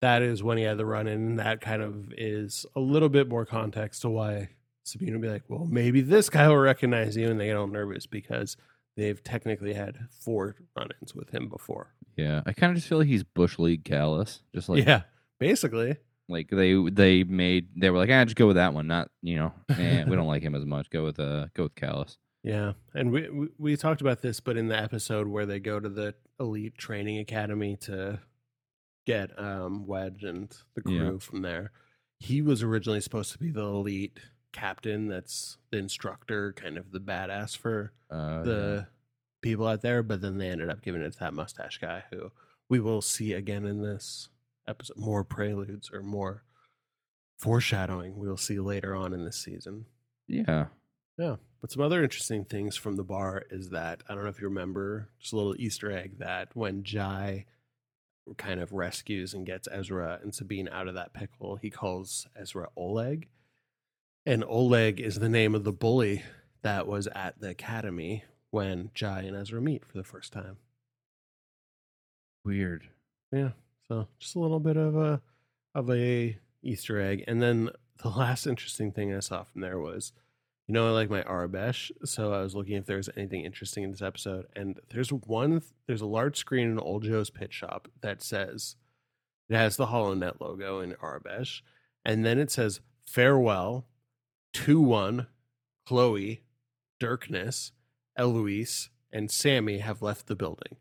[0.00, 3.08] that is when he had the run in, and that kind of is a little
[3.08, 4.50] bit more context to why
[4.84, 7.66] Sabine would be like, well, maybe this guy will recognize you, and they get all
[7.68, 8.56] nervous because
[8.96, 11.94] they've technically had four run-ins with him before.
[12.16, 14.40] yeah, I kind of just feel like he's bush league Kallus.
[14.54, 15.02] Just like yeah,
[15.38, 15.96] basically.
[16.28, 18.86] like they they made they were like, ah, just go with that one.
[18.88, 20.90] Not you know, eh, we don't like him as much.
[20.90, 22.16] Go with uh, go with Kallus.
[22.42, 25.78] Yeah, and we, we we talked about this, but in the episode where they go
[25.78, 28.18] to the elite training academy to
[29.06, 31.18] get um, Wedge and the crew Yeah.
[31.18, 31.70] from there,
[32.18, 34.18] he was originally supposed to be the elite
[34.52, 35.06] captain.
[35.08, 38.86] That's the instructor, kind of the badass for Uh, the
[39.40, 40.02] people out there.
[40.02, 42.32] But then they ended up giving it to that mustache guy, who
[42.68, 44.28] we will see again in this
[44.66, 44.96] episode.
[44.98, 46.42] More preludes or more
[47.38, 49.86] foreshadowing we'll see later on in this season.
[50.28, 50.66] yeah,
[51.18, 51.36] Yeah.
[51.62, 54.48] But some other interesting things from the bar is that I don't know if you
[54.48, 57.46] remember just a little Easter egg that when Jai
[58.36, 62.68] kind of rescues and gets Ezra and Sabine out of that pickle, he calls Ezra
[62.76, 63.28] Oleg.
[64.26, 66.24] And Oleg is the name of the bully
[66.62, 70.56] that was at the academy when Jai and Ezra meet for the first time.
[72.44, 72.88] weird.
[73.32, 73.50] Yeah.
[73.88, 75.20] So just a little bit of a
[75.74, 77.24] of a Easter egg.
[77.28, 77.70] And then
[78.02, 80.12] the last interesting thing I saw from there was,
[80.72, 81.90] you know, I like my Aurebesh.
[82.06, 84.46] So I was looking if there was anything interesting in this episode.
[84.56, 88.76] And there's one there's a large screen in Old Jho's pit shop that says
[89.50, 91.60] it has the HoloNet logo in Aurebesh.
[92.06, 93.84] And then it says farewell,
[94.54, 95.26] two one,
[95.84, 96.42] Chloe,
[96.98, 97.72] Dirkness,
[98.16, 100.78] Eloise, and Sammy have left the building.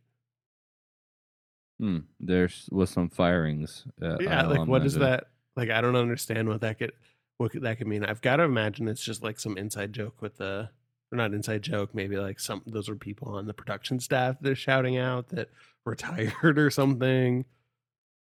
[1.81, 1.97] Hmm.
[2.17, 3.85] There was some firings.
[4.01, 5.25] At yeah like what is that
[5.57, 6.93] like i don't understand what that could
[7.41, 10.21] what could- that could mean i've got to imagine it's just like some inside joke
[10.21, 10.69] with the
[11.11, 14.51] or not inside joke maybe like some those are people on the production staff that
[14.51, 15.49] are shouting out that
[15.85, 17.45] retired or something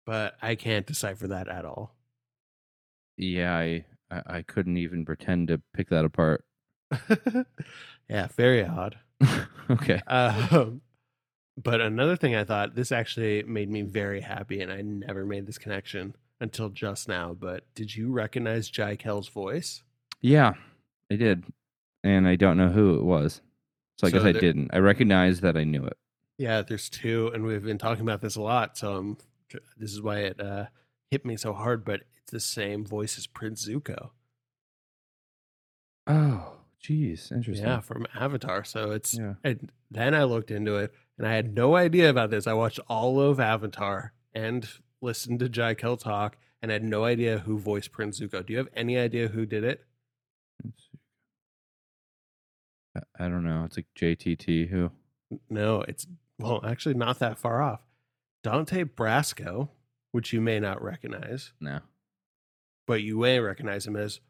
[0.07, 1.95] but i can't decipher that at all
[3.17, 6.45] Yeah, I, I I couldn't even pretend to pick that apart.
[8.09, 8.97] yeah very odd
[9.71, 10.01] okay.
[10.07, 10.81] um,
[11.63, 15.47] but another thing i thought this actually made me very happy and i never made
[15.47, 19.83] this connection until just now but did you recognize jai kell's voice
[20.21, 20.55] Yeah,
[21.11, 21.45] I did,
[22.05, 23.41] and I don't know who it was.
[23.99, 24.71] So I So guess I there- didn't.
[24.73, 25.97] I recognized that I knew it.
[26.39, 28.77] Yeah, there's two, and we've been talking about this a lot.
[28.79, 29.19] So um,
[29.77, 30.67] this is why it uh,
[31.11, 31.85] hit me so hard.
[31.85, 34.11] But it's the same voice as Prince Zuko.
[36.07, 37.31] Oh, geez.
[37.33, 37.67] interesting.
[37.67, 38.65] Yeah, from Avatar.
[38.65, 39.35] So it's Yeah.
[39.45, 42.47] and then I looked into it, and I had no idea about this.
[42.47, 44.69] I watched all of Avatar and
[45.01, 48.45] listened to Jai Kell talk, and had no idea who voiced Prince Zuko.
[48.45, 49.85] Do you have any idea who did it?
[52.97, 53.65] I- I don't know.
[53.65, 54.69] It's like JTT.
[54.71, 54.91] Who?
[55.51, 56.07] No, it's
[56.39, 57.83] well, actually not that far off.
[58.43, 59.71] Dante Basco,
[60.13, 61.53] which you may not recognize.
[61.61, 61.81] No.
[62.87, 64.21] but you may recognize him as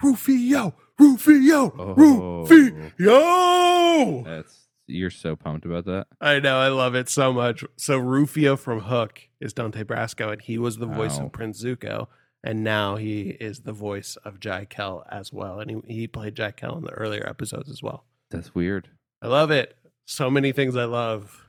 [0.00, 2.46] Rufio, Rufio, Oh.
[2.46, 4.22] Rufio.
[4.22, 6.06] That's you're so pumped about that.
[6.20, 7.64] I know, I love it so much.
[7.76, 11.26] So Rufio from Hook is Dante Basco, and he was the voice Wow.
[11.26, 12.06] of Prince Zuko,
[12.44, 16.34] and now he is the voice of Jai Kell as well, and he, he played
[16.36, 18.04] Jai Kell in the earlier episodes as well.
[18.30, 18.88] That's weird.
[19.22, 19.76] I love it.
[20.06, 21.44] So many things I love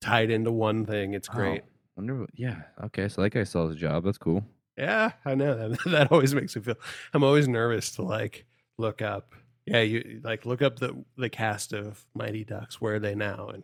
[0.00, 1.12] tied into one thing.
[1.14, 1.62] It's great.
[1.62, 2.20] Oh, wonder.
[2.20, 2.62] What, yeah.
[2.84, 3.08] Okay.
[3.08, 4.04] So that guy still his job.
[4.04, 4.44] That's cool.
[4.78, 5.78] Yeah, I know that.
[5.90, 6.76] That always makes me feel.
[7.12, 8.46] I'm always nervous to like
[8.78, 9.34] look up.
[9.70, 12.80] Yeah, you like look up the the cast of Mighty Ducks.
[12.80, 13.50] Where are they now?
[13.54, 13.62] And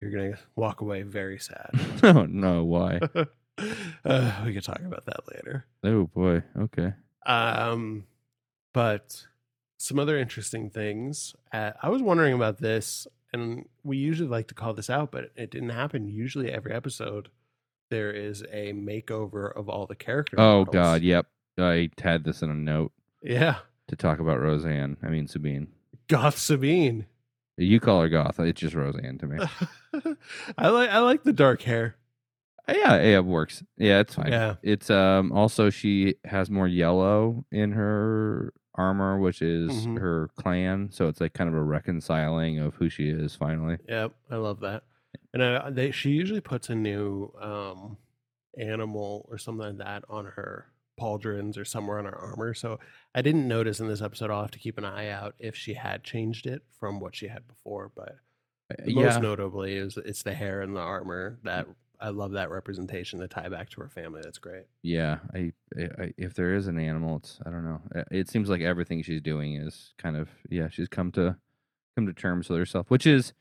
[0.00, 1.70] you're gonna walk away very sad.
[2.02, 2.64] oh no.
[2.64, 3.00] Why?
[4.04, 5.66] uh, we could talk about that later.
[5.84, 6.42] oh boy.
[6.58, 6.94] Okay.
[7.26, 8.06] Um,
[8.72, 9.26] but
[9.76, 11.34] some other interesting things.
[11.52, 15.32] Uh, I was wondering about this, and we usually like to call this out, but
[15.36, 16.08] it didn't happen.
[16.08, 17.28] Usually, every episode,
[17.90, 20.38] there is a makeover of all the characters.
[20.38, 21.26] Oh God, yep.
[21.58, 22.92] I had this in a note
[23.22, 23.56] Yeah.
[23.90, 24.96] To talk about Roseanne.
[25.02, 25.68] I mean Sabine.
[26.08, 27.06] Goth Sabine.
[27.56, 28.40] You call her goth.
[28.40, 29.38] It's just Roseanne to me.
[30.58, 31.96] I like I like the dark hair.
[32.68, 33.62] Uh, yeah, yeah, it works.
[33.76, 34.32] Yeah, it's fine.
[34.32, 34.54] Yeah.
[34.62, 39.98] It's um also she has more yellow in her armor, which is Mhm.
[40.00, 40.88] her clan.
[40.92, 43.78] So it's like kind of a reconciling of who she is finally.
[43.88, 44.84] Yep, I love that.
[45.34, 47.98] And I, they she usually puts a new um
[48.58, 50.66] animal or something like that on her
[51.00, 52.52] pauldrons or somewhere on her armor.
[52.54, 52.78] So
[53.14, 54.30] I didn't notice in this episode.
[54.30, 57.28] I'll have to keep an eye out if she had changed it from what she
[57.28, 57.90] had before.
[57.94, 58.16] But
[58.70, 61.66] Uh, most notably is it's the hair and the armor that
[62.02, 64.20] I love that representation, the tie back to her family.
[64.24, 64.64] That's great.
[64.82, 65.18] yeah.
[65.34, 67.80] I, I, I if there is an animal, it's I don't know.
[68.10, 70.68] It seems like everything she's doing is kind of yeah.
[70.70, 71.36] She's come to
[71.96, 73.32] come to terms with herself, which is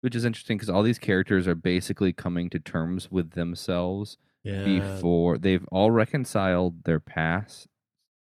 [0.00, 4.64] which is interesting because all these characters are basically coming to terms with themselves Yeah.
[4.64, 7.68] before they've all reconciled their past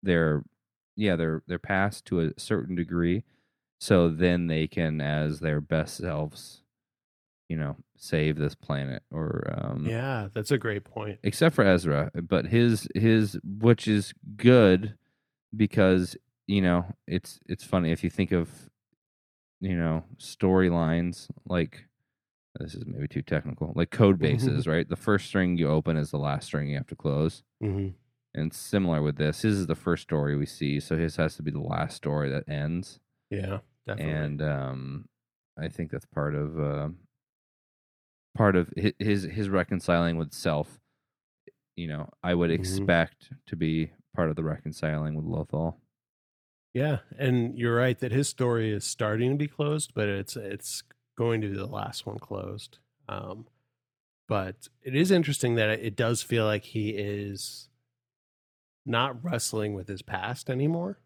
[0.04, 0.44] their
[0.96, 3.24] yeah their their past to a certain degree
[3.80, 6.62] so then they can as their best selves
[7.50, 11.20] you know save this planet or um Yeah, that's a great point.
[11.24, 14.96] except for Ezra but his his which is good
[15.56, 18.70] because you know it's it's funny if you think of
[19.62, 21.86] you know storylines like
[22.60, 24.88] this is maybe too technical like code bases right?
[24.90, 27.44] The first string you open is the last string you have to close.
[27.62, 27.90] Hmm
[28.36, 31.44] and similar with this his is the first story we see so his has to
[31.44, 33.00] be the last story that ends.
[33.30, 34.32] Yeah, definitely.
[34.32, 35.10] and um
[35.60, 36.90] i think that's part of uh,
[38.36, 40.80] part of hi- his his reconciling with self.
[41.76, 42.60] You know i would Mhm.
[42.60, 45.78] expect to be part of the reconciling with lothal
[46.74, 50.84] Yeah, and you're right that his story is starting to be closed, but it's it's
[51.16, 52.78] going to be the last one closed.
[53.08, 53.46] Um,
[54.28, 57.70] but it is interesting that it does feel like he is
[58.86, 61.00] not wrestling with his past anymore,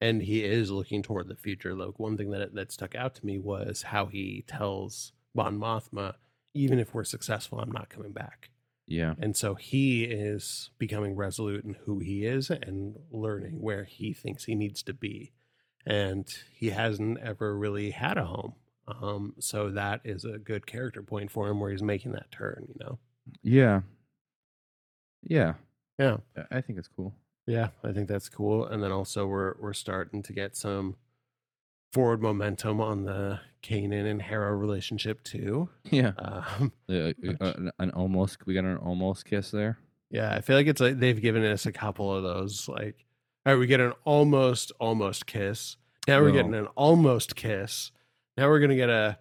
[0.00, 1.74] and he is looking toward the future.
[1.74, 6.14] Like one thing that that stuck out to me was how he tells Mon Mothma,
[6.52, 8.50] "Even if we're successful, I'm not coming back."
[8.86, 14.12] yeah And so he is becoming resolute in who he is and learning where he
[14.12, 15.32] thinks he needs to be.
[15.86, 18.54] And he hasn't ever really had a home.
[18.86, 22.66] Um, so that is a good character point for him where he's making that turn,
[22.68, 22.98] you know?
[23.42, 23.80] yeah
[25.22, 25.54] yeah
[25.98, 26.18] Yeah.
[26.50, 27.14] I- think it's cool
[27.46, 28.66] Yeah, I think that's cool.
[28.66, 30.96] And then also we're we're starting to get some
[31.92, 35.68] forward momentum on the Kanan and Hera relationship too.
[35.90, 39.78] yeah Um, uh, an, an almost we got an almost kiss there
[40.10, 42.68] Yeah, I feel like it's like they've given us a couple of those.
[42.68, 43.06] Like,
[43.46, 45.76] all right, we get an almost, almost kiss.
[46.06, 47.90] Now we're getting an almost kiss.
[48.36, 49.18] Now we're gonna get a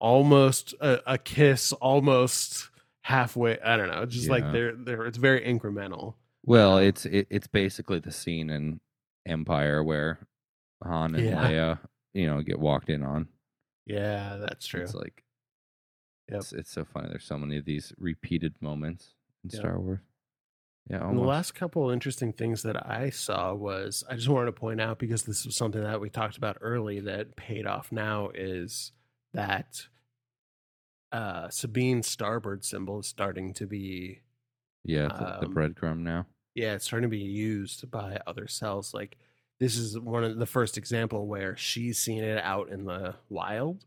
[0.00, 2.68] almost a, a kiss, almost
[3.02, 3.58] halfway.
[3.60, 4.02] I don't know.
[4.02, 5.06] It's just like they're they're.
[5.06, 6.14] It's very incremental.
[6.44, 8.80] Well, um, it's it, it's basically the scene in
[9.26, 10.18] Empire where
[10.82, 11.44] Han and Yeah.
[11.46, 11.78] Leia,
[12.14, 13.28] you know, get walked in on.
[13.86, 14.82] Yeah, that's true.
[14.82, 15.24] It's like,
[16.30, 16.40] Yep.
[16.40, 17.08] it's it's so funny.
[17.08, 19.14] There's so many of these repeated moments
[19.44, 19.60] in Yep.
[19.60, 19.98] Star Wars.
[20.90, 24.52] Yeah, And the last couple interesting things that I saw was I just wanted to
[24.52, 28.30] point out because this was something that we talked about early that paid off now
[28.34, 28.90] is
[29.32, 29.86] that
[31.12, 34.22] uh Sabine's starboard symbol is starting to be
[34.84, 36.26] yeah, the, the um, breadcrumb now.
[36.56, 38.92] yeah, it's starting to be used by other cells.
[38.92, 39.16] Like
[39.60, 43.84] this is one of the first example where she's seen it out in the wild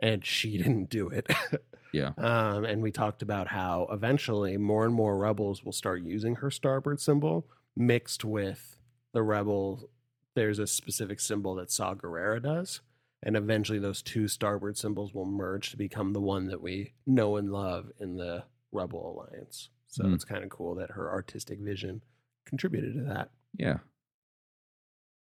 [0.00, 1.26] and she didn't do it.
[1.92, 2.12] Yeah.
[2.18, 6.50] Um, and we talked about how eventually more and more rebels will start using her
[6.50, 8.76] starboard symbol mixed with
[9.12, 9.88] the rebel.
[10.34, 12.80] There's a specific symbol that Saw Gerrera does.
[13.22, 17.36] And eventually those two starboard symbols will merge to become the one that we know
[17.36, 19.68] and love in the Rebel Alliance.
[19.86, 20.14] So Hmm.
[20.14, 22.02] it's kind of cool that her artistic vision
[22.46, 23.30] contributed to that.
[23.56, 23.78] Yeah.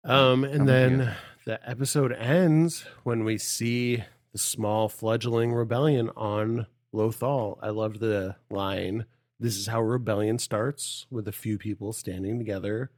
[0.04, 4.02] Um, and then the episode ends when we see
[4.32, 7.58] the small fledgling rebellion on Lothal.
[7.62, 9.06] I loved the line.
[9.38, 12.90] This is how rebellion starts with a few people standing together.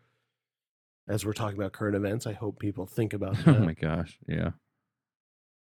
[1.08, 4.18] As we're talking about current events, I hope people think about oh my gosh.
[4.26, 4.50] Yeah.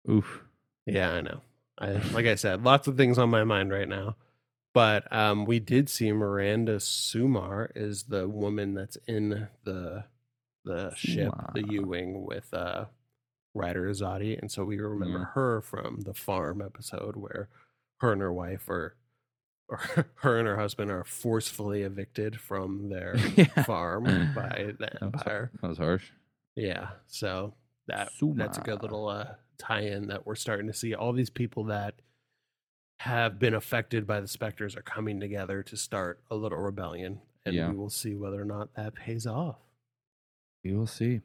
[0.10, 0.44] Oof.
[0.86, 1.42] Yeah, I know.
[1.80, 4.16] I like I said, lots of things on my mind right now.
[4.74, 10.06] But um, we did see Miranda Sumar is the woman that's in the
[10.64, 11.64] the ship, the.
[11.70, 12.86] U wing with uh,
[13.54, 15.26] Ryder Azadi, and so we remember Yeah.
[15.34, 17.50] her from the farm episode where
[18.00, 18.96] her and her wife are,
[19.68, 19.78] or
[20.16, 23.64] her and her husband are forcefully evicted from their yeah.
[23.64, 24.04] farm
[24.36, 25.52] by the That was, Empire.
[25.62, 26.12] that was harsh.
[26.56, 27.54] Yeah, so
[27.88, 31.66] that that's a good little uh, tie-in that we're starting to see all these people
[31.66, 31.96] that
[33.00, 37.56] have been affected by the specters are coming together to start a little rebellion, and
[37.56, 37.70] Yeah.
[37.70, 39.58] we will see whether or not that pays off.
[40.64, 41.22] We will see.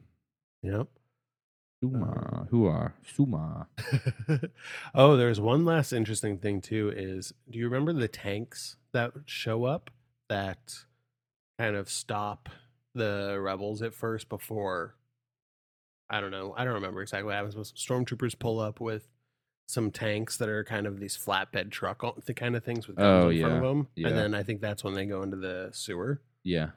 [0.63, 0.87] Yep.
[1.81, 2.05] Suma.
[2.11, 2.43] Uh-huh.
[2.49, 3.67] Who are Suma?
[4.95, 6.91] oh, there's one last interesting thing too.
[6.95, 9.91] Is do you remember the tanks that show up
[10.29, 10.73] that
[11.59, 12.49] kind of stop
[12.95, 14.95] the rebels at first before?
[16.09, 16.53] I don't know.
[16.57, 17.55] I don't remember exactly what happens.
[17.55, 19.07] But stormtroopers pull up with
[19.67, 23.25] some tanks that are kind of these flatbed truck the kind of things with guns
[23.25, 24.07] Oh, in front of them, Yeah.
[24.07, 26.21] and then I think that's when they go into the sewer.
[26.43, 26.69] Yeah.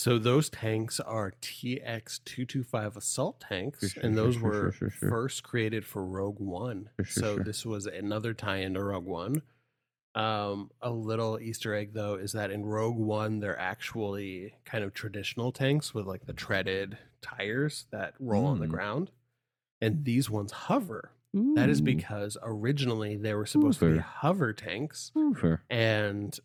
[0.00, 4.72] So those tanks are TX two two five assault tanks, Sure, and those sure, were
[4.72, 6.88] sure, first created for Rogue One.
[7.06, 9.42] So this was another tie into Rogue One.
[10.14, 14.94] Um, a little Easter egg though is that in Rogue One they're actually kind of
[14.94, 18.70] traditional tanks with like the treaded tires that roll on the Mm.
[18.70, 19.10] ground,
[19.82, 21.10] and these ones hover.
[21.34, 25.60] That is because originally they were supposed to be hover tanks, Hoover.
[25.70, 26.36] and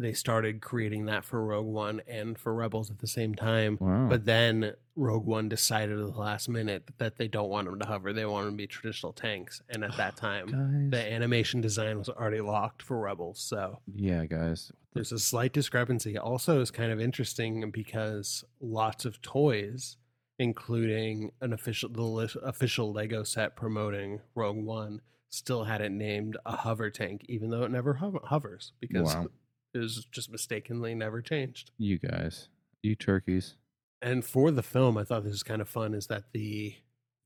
[0.00, 3.78] they started creating that for Rogue One and for Rebels at the same time.
[3.80, 4.06] Wow.
[4.08, 7.86] But then Rogue One decided at the last minute that they don't want them to
[7.86, 9.60] hover; they want them to be traditional tanks.
[9.68, 10.90] And at that time, guys.
[10.90, 13.40] the animation design was already locked for Rebels.
[13.40, 14.70] So yeah, guys.
[14.94, 16.16] there's a slight discrepancy.
[16.16, 19.96] Also, is kind of interesting because lots of toys,
[20.38, 26.56] including an official the official Lego set promoting Rogue One, still had it named a
[26.56, 29.26] hover tank, even though it never hover- hovers because Wow.
[29.74, 31.70] Was just mistakenly never changed.
[31.78, 32.48] You guys.
[32.82, 33.56] You turkeys.
[34.00, 36.74] And for the film, I thought this was kind of fun is that the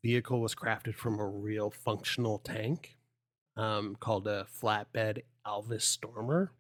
[0.03, 2.97] vehicle was crafted from a real functional tank
[3.57, 6.53] um, called a flatbed Alvis Stormer.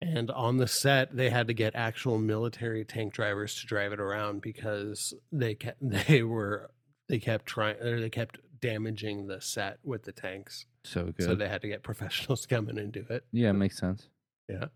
[0.00, 4.00] And on the set, they had to get actual military tank drivers to drive it
[4.00, 6.70] around because they kept they were
[7.08, 10.66] they kept trying or they kept damaging the set with the tanks.
[10.84, 11.24] So good.
[11.24, 13.24] So they had to get professionals to come in and do it.
[13.32, 14.08] yeah, it makes sense.
[14.48, 14.66] Yeah.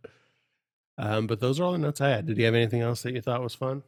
[0.99, 2.27] Um, but those are all the notes I had.
[2.27, 3.85] Did you have anything else that you thought was fun?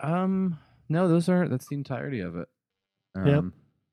[0.00, 0.58] Um,
[0.88, 2.48] no, those are that's the entirety of it.
[3.14, 3.44] Um, Yep.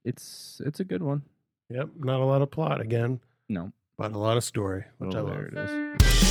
[0.06, 1.24] It's it's a good one.
[1.70, 5.20] Yep, not a lot of plot again, No, but a lot of story, which oh,
[5.20, 5.68] I there love.
[5.70, 6.29] it is.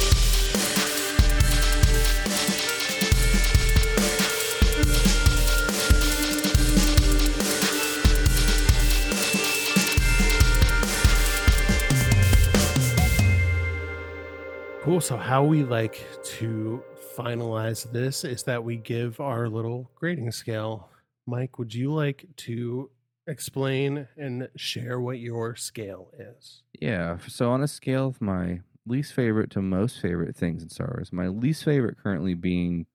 [14.88, 15.02] Cool.
[15.02, 16.02] So, how we like
[16.38, 16.82] to
[17.14, 20.88] finalize this is that we give our little grading scale.
[21.26, 22.88] Mike, would you like to
[23.26, 26.62] explain and share what your scale is?
[26.80, 27.18] Yeah.
[27.26, 31.12] So on a scale of my least favorite to most favorite things in Star Wars,
[31.12, 32.86] my least favorite currently being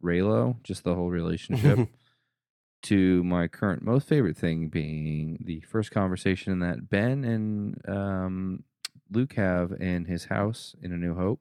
[0.00, 1.88] Reylo, just the whole relationship,
[2.82, 8.62] to my current most favorite thing being the first conversation that Ben and um,
[9.10, 11.40] Luke have in his house in A New Hope.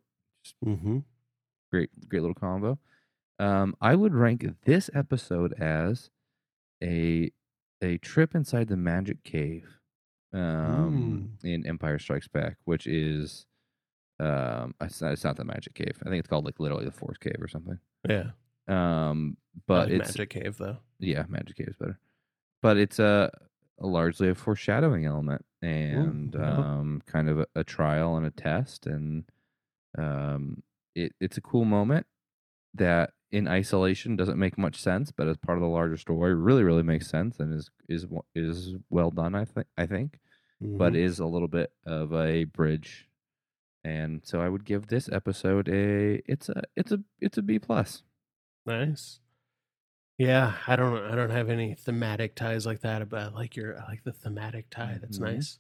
[0.66, 1.00] mm-hmm.
[1.72, 2.80] Great, great little combo.
[3.40, 6.10] Um, I would rank this episode as
[6.84, 7.32] a
[7.82, 9.80] a trip inside the magic cave
[10.34, 13.46] um, in Empire Strikes Back, which is
[14.20, 16.02] um, it's not, it's not the magic cave.
[16.06, 17.80] I think it's called like literally the Force Cave or something.
[18.08, 18.32] Yeah.
[18.68, 19.38] Um,
[19.68, 20.78] but it's Magic Cave, though.
[21.00, 22.00] yeah, Magic Cave is better.
[22.62, 26.58] But it's a, a largely a foreshadowing element and yeah.
[26.60, 29.26] um, kind of a, a trial and a test, and
[29.98, 30.64] um,
[30.96, 32.06] it it's a cool moment
[32.74, 36.64] that in isolation doesn't make much sense, but as part of the larger story, really
[36.64, 38.06] really makes sense and is is
[38.36, 39.36] is well done.
[39.36, 40.20] I think I think,
[40.78, 40.96] but Mhm.
[40.96, 43.10] is a little bit of a bridge.
[43.84, 47.60] And so I would give this episode a it's a it's a it's a B
[47.60, 48.04] plus.
[48.66, 49.20] nice.
[50.18, 50.98] Yeah, I don't.
[51.04, 53.80] I don't have any thematic ties like that, but I like your.
[53.80, 54.98] I like the thematic tie.
[55.00, 55.34] That's Mhm.
[55.36, 55.60] nice.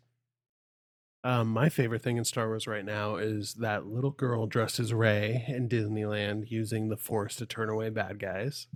[1.24, 4.94] Um, my favorite thing in Star Wars right now is that little girl dressed as
[4.94, 8.68] Rey in Disneyland using the Force to turn away bad guys.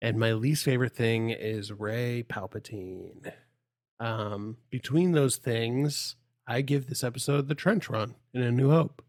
[0.00, 3.32] And my least favorite thing is Rey Palpatine.
[4.00, 9.04] Um, between those things, I give this episode the trench run in A New Hope.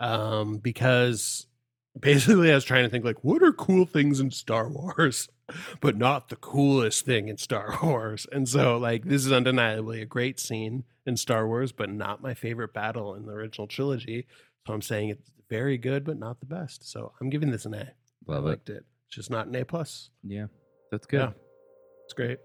[0.00, 1.47] Um, because
[2.00, 5.28] basically I was trying to think like, what are cool things in Star Wars,
[5.80, 8.26] but not the coolest thing in Star Wars.
[8.32, 12.34] And so like this is undeniably a great scene in Star Wars, but not my
[12.34, 14.26] favorite battle in the original trilogy.
[14.66, 16.90] So I'm saying it's very good, but not the best.
[16.90, 17.92] So I'm giving this an A.
[18.26, 18.50] Love I it.
[18.50, 18.84] liked it.
[19.06, 20.10] It's just not an A plus.
[20.22, 20.46] Yeah,
[20.90, 21.20] that's good.
[21.20, 21.30] Yeah.
[22.04, 22.38] It's great.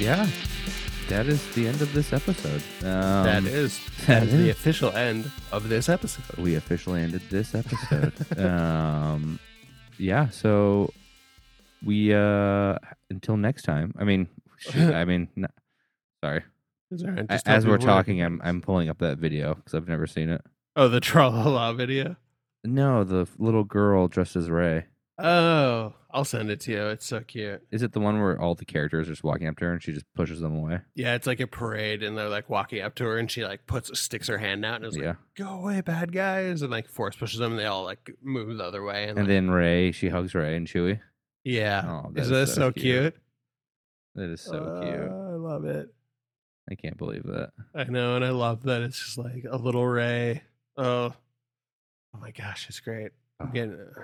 [0.00, 0.26] Yeah,
[1.10, 2.62] that is the end of this episode.
[2.82, 6.24] Um, that is that that is the official end of this episode.
[6.38, 8.14] we officially ended this episode.
[8.38, 9.38] um,
[9.98, 10.90] yeah, so
[11.84, 12.76] we uh
[13.10, 13.94] until next time.
[13.98, 14.28] I mean,
[14.58, 15.48] shoot, I mean, no,
[16.24, 16.44] sorry.
[16.90, 19.74] Is there- A- just tell As we're talking, I'm I'm pulling up that video because
[19.74, 20.40] I've never seen it.
[20.76, 22.16] Oh, the Trololo video.
[22.64, 24.86] No, the little girl dressed as Rey.
[25.22, 26.86] Oh, I'll send it to you.
[26.88, 27.62] It's so cute.
[27.70, 29.82] Is it the one where all the characters are just walking up to her and
[29.82, 30.80] she just pushes them away?
[30.94, 33.66] Yeah, it's like a parade, and they're like walking up to her, and she like
[33.66, 37.16] puts sticks her hand out, and is like, "Go away, bad guys!" And like force
[37.16, 39.02] pushes them, and they all like move the other way.
[39.04, 41.00] And, And like, then Rey, she hugs Rey and Chewie.
[41.44, 42.82] yeah, Oh, that is is that so cute.
[43.14, 43.16] cute?
[44.16, 45.10] That is so Uh, cute.
[45.10, 45.88] I love it.
[46.70, 47.50] I can't believe that.
[47.74, 50.42] I know, and I love that it's just like a little Rey.
[50.76, 51.12] Oh,
[52.14, 53.12] oh my gosh, it's great.
[53.38, 53.76] I'm Oh, getting.
[53.76, 53.94] that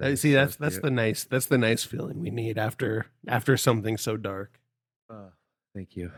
[0.00, 3.96] See, so that's that's the nice that's the nice feeling we need after after something
[3.96, 4.60] so dark.
[5.08, 5.30] Oh,
[5.74, 6.12] thank you.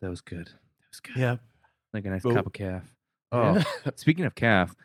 [0.00, 0.46] That was good.
[0.46, 1.16] That was good.
[1.16, 1.36] Yeah.
[1.92, 2.82] Like a nice Well- cup of caf.
[3.32, 3.60] Oh,
[3.96, 4.76] speaking of caf,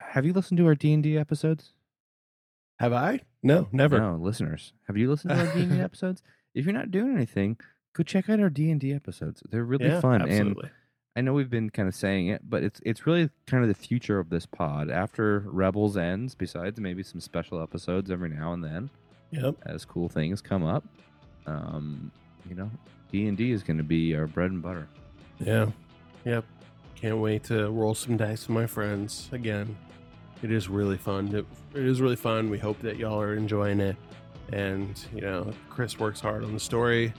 [0.00, 1.74] have you listened to our D and D episodes?
[2.80, 3.20] Have I?
[3.44, 4.00] No, never.
[4.00, 6.22] No, listeners, have you listened to our D and D episodes?
[6.54, 7.58] If you're not doing anything,
[7.94, 9.42] go check out our D and D episodes.
[9.48, 10.70] They're really Yeah, fun, and Absolutely.
[11.14, 13.74] I know we've been kind of saying it, but it's it's really kind of the
[13.74, 14.90] future of this pod.
[14.90, 18.90] After Rebels ends, besides maybe some special episodes every now and then,
[19.30, 19.56] Yep.
[19.66, 20.84] as cool things come up,
[21.46, 22.10] um,
[22.48, 22.70] you know,
[23.10, 24.88] D and D is going to be our bread and butter.
[25.38, 25.66] Yeah.
[26.24, 26.44] Yep.
[26.94, 29.76] Can't wait to roll some dice with my friends again.
[30.42, 31.34] It is really fun.
[31.34, 32.48] It, it is really fun.
[32.48, 33.96] We hope that y'all are enjoying it.
[34.52, 37.12] And, you know, Chris works hard on the story.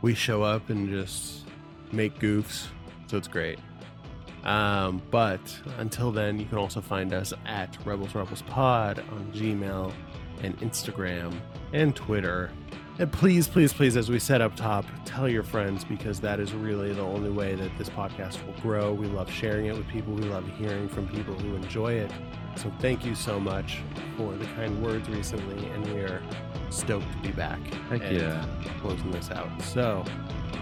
[0.00, 1.44] We show up and just
[1.92, 2.66] make goofs.
[3.12, 3.58] So it's great.
[4.42, 5.38] Um, but
[5.76, 9.92] until then, you can also find us at Rebels Rebels Pod on Gmail
[10.42, 11.38] and Instagram
[11.74, 12.50] and Twitter.
[12.98, 16.54] And please, please, please, as we said up top, tell your friends because that is
[16.54, 18.94] really the only way that this podcast will grow.
[18.94, 20.14] We love sharing it with people.
[20.14, 22.10] We love hearing from people who enjoy it.
[22.56, 23.80] So thank you so much
[24.16, 26.22] for the kind words recently, and we are
[26.70, 27.60] stoked to be back.
[27.90, 28.46] Heck and yeah.
[28.80, 29.50] Closing this out.
[29.60, 30.02] So,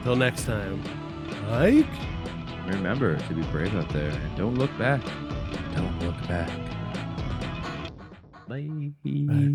[0.03, 0.83] till next time,
[1.49, 1.87] Mike.
[2.67, 5.03] Remember to be brave out there and don't look back.
[5.75, 6.51] Don't look back.
[9.27, 9.55] Bye.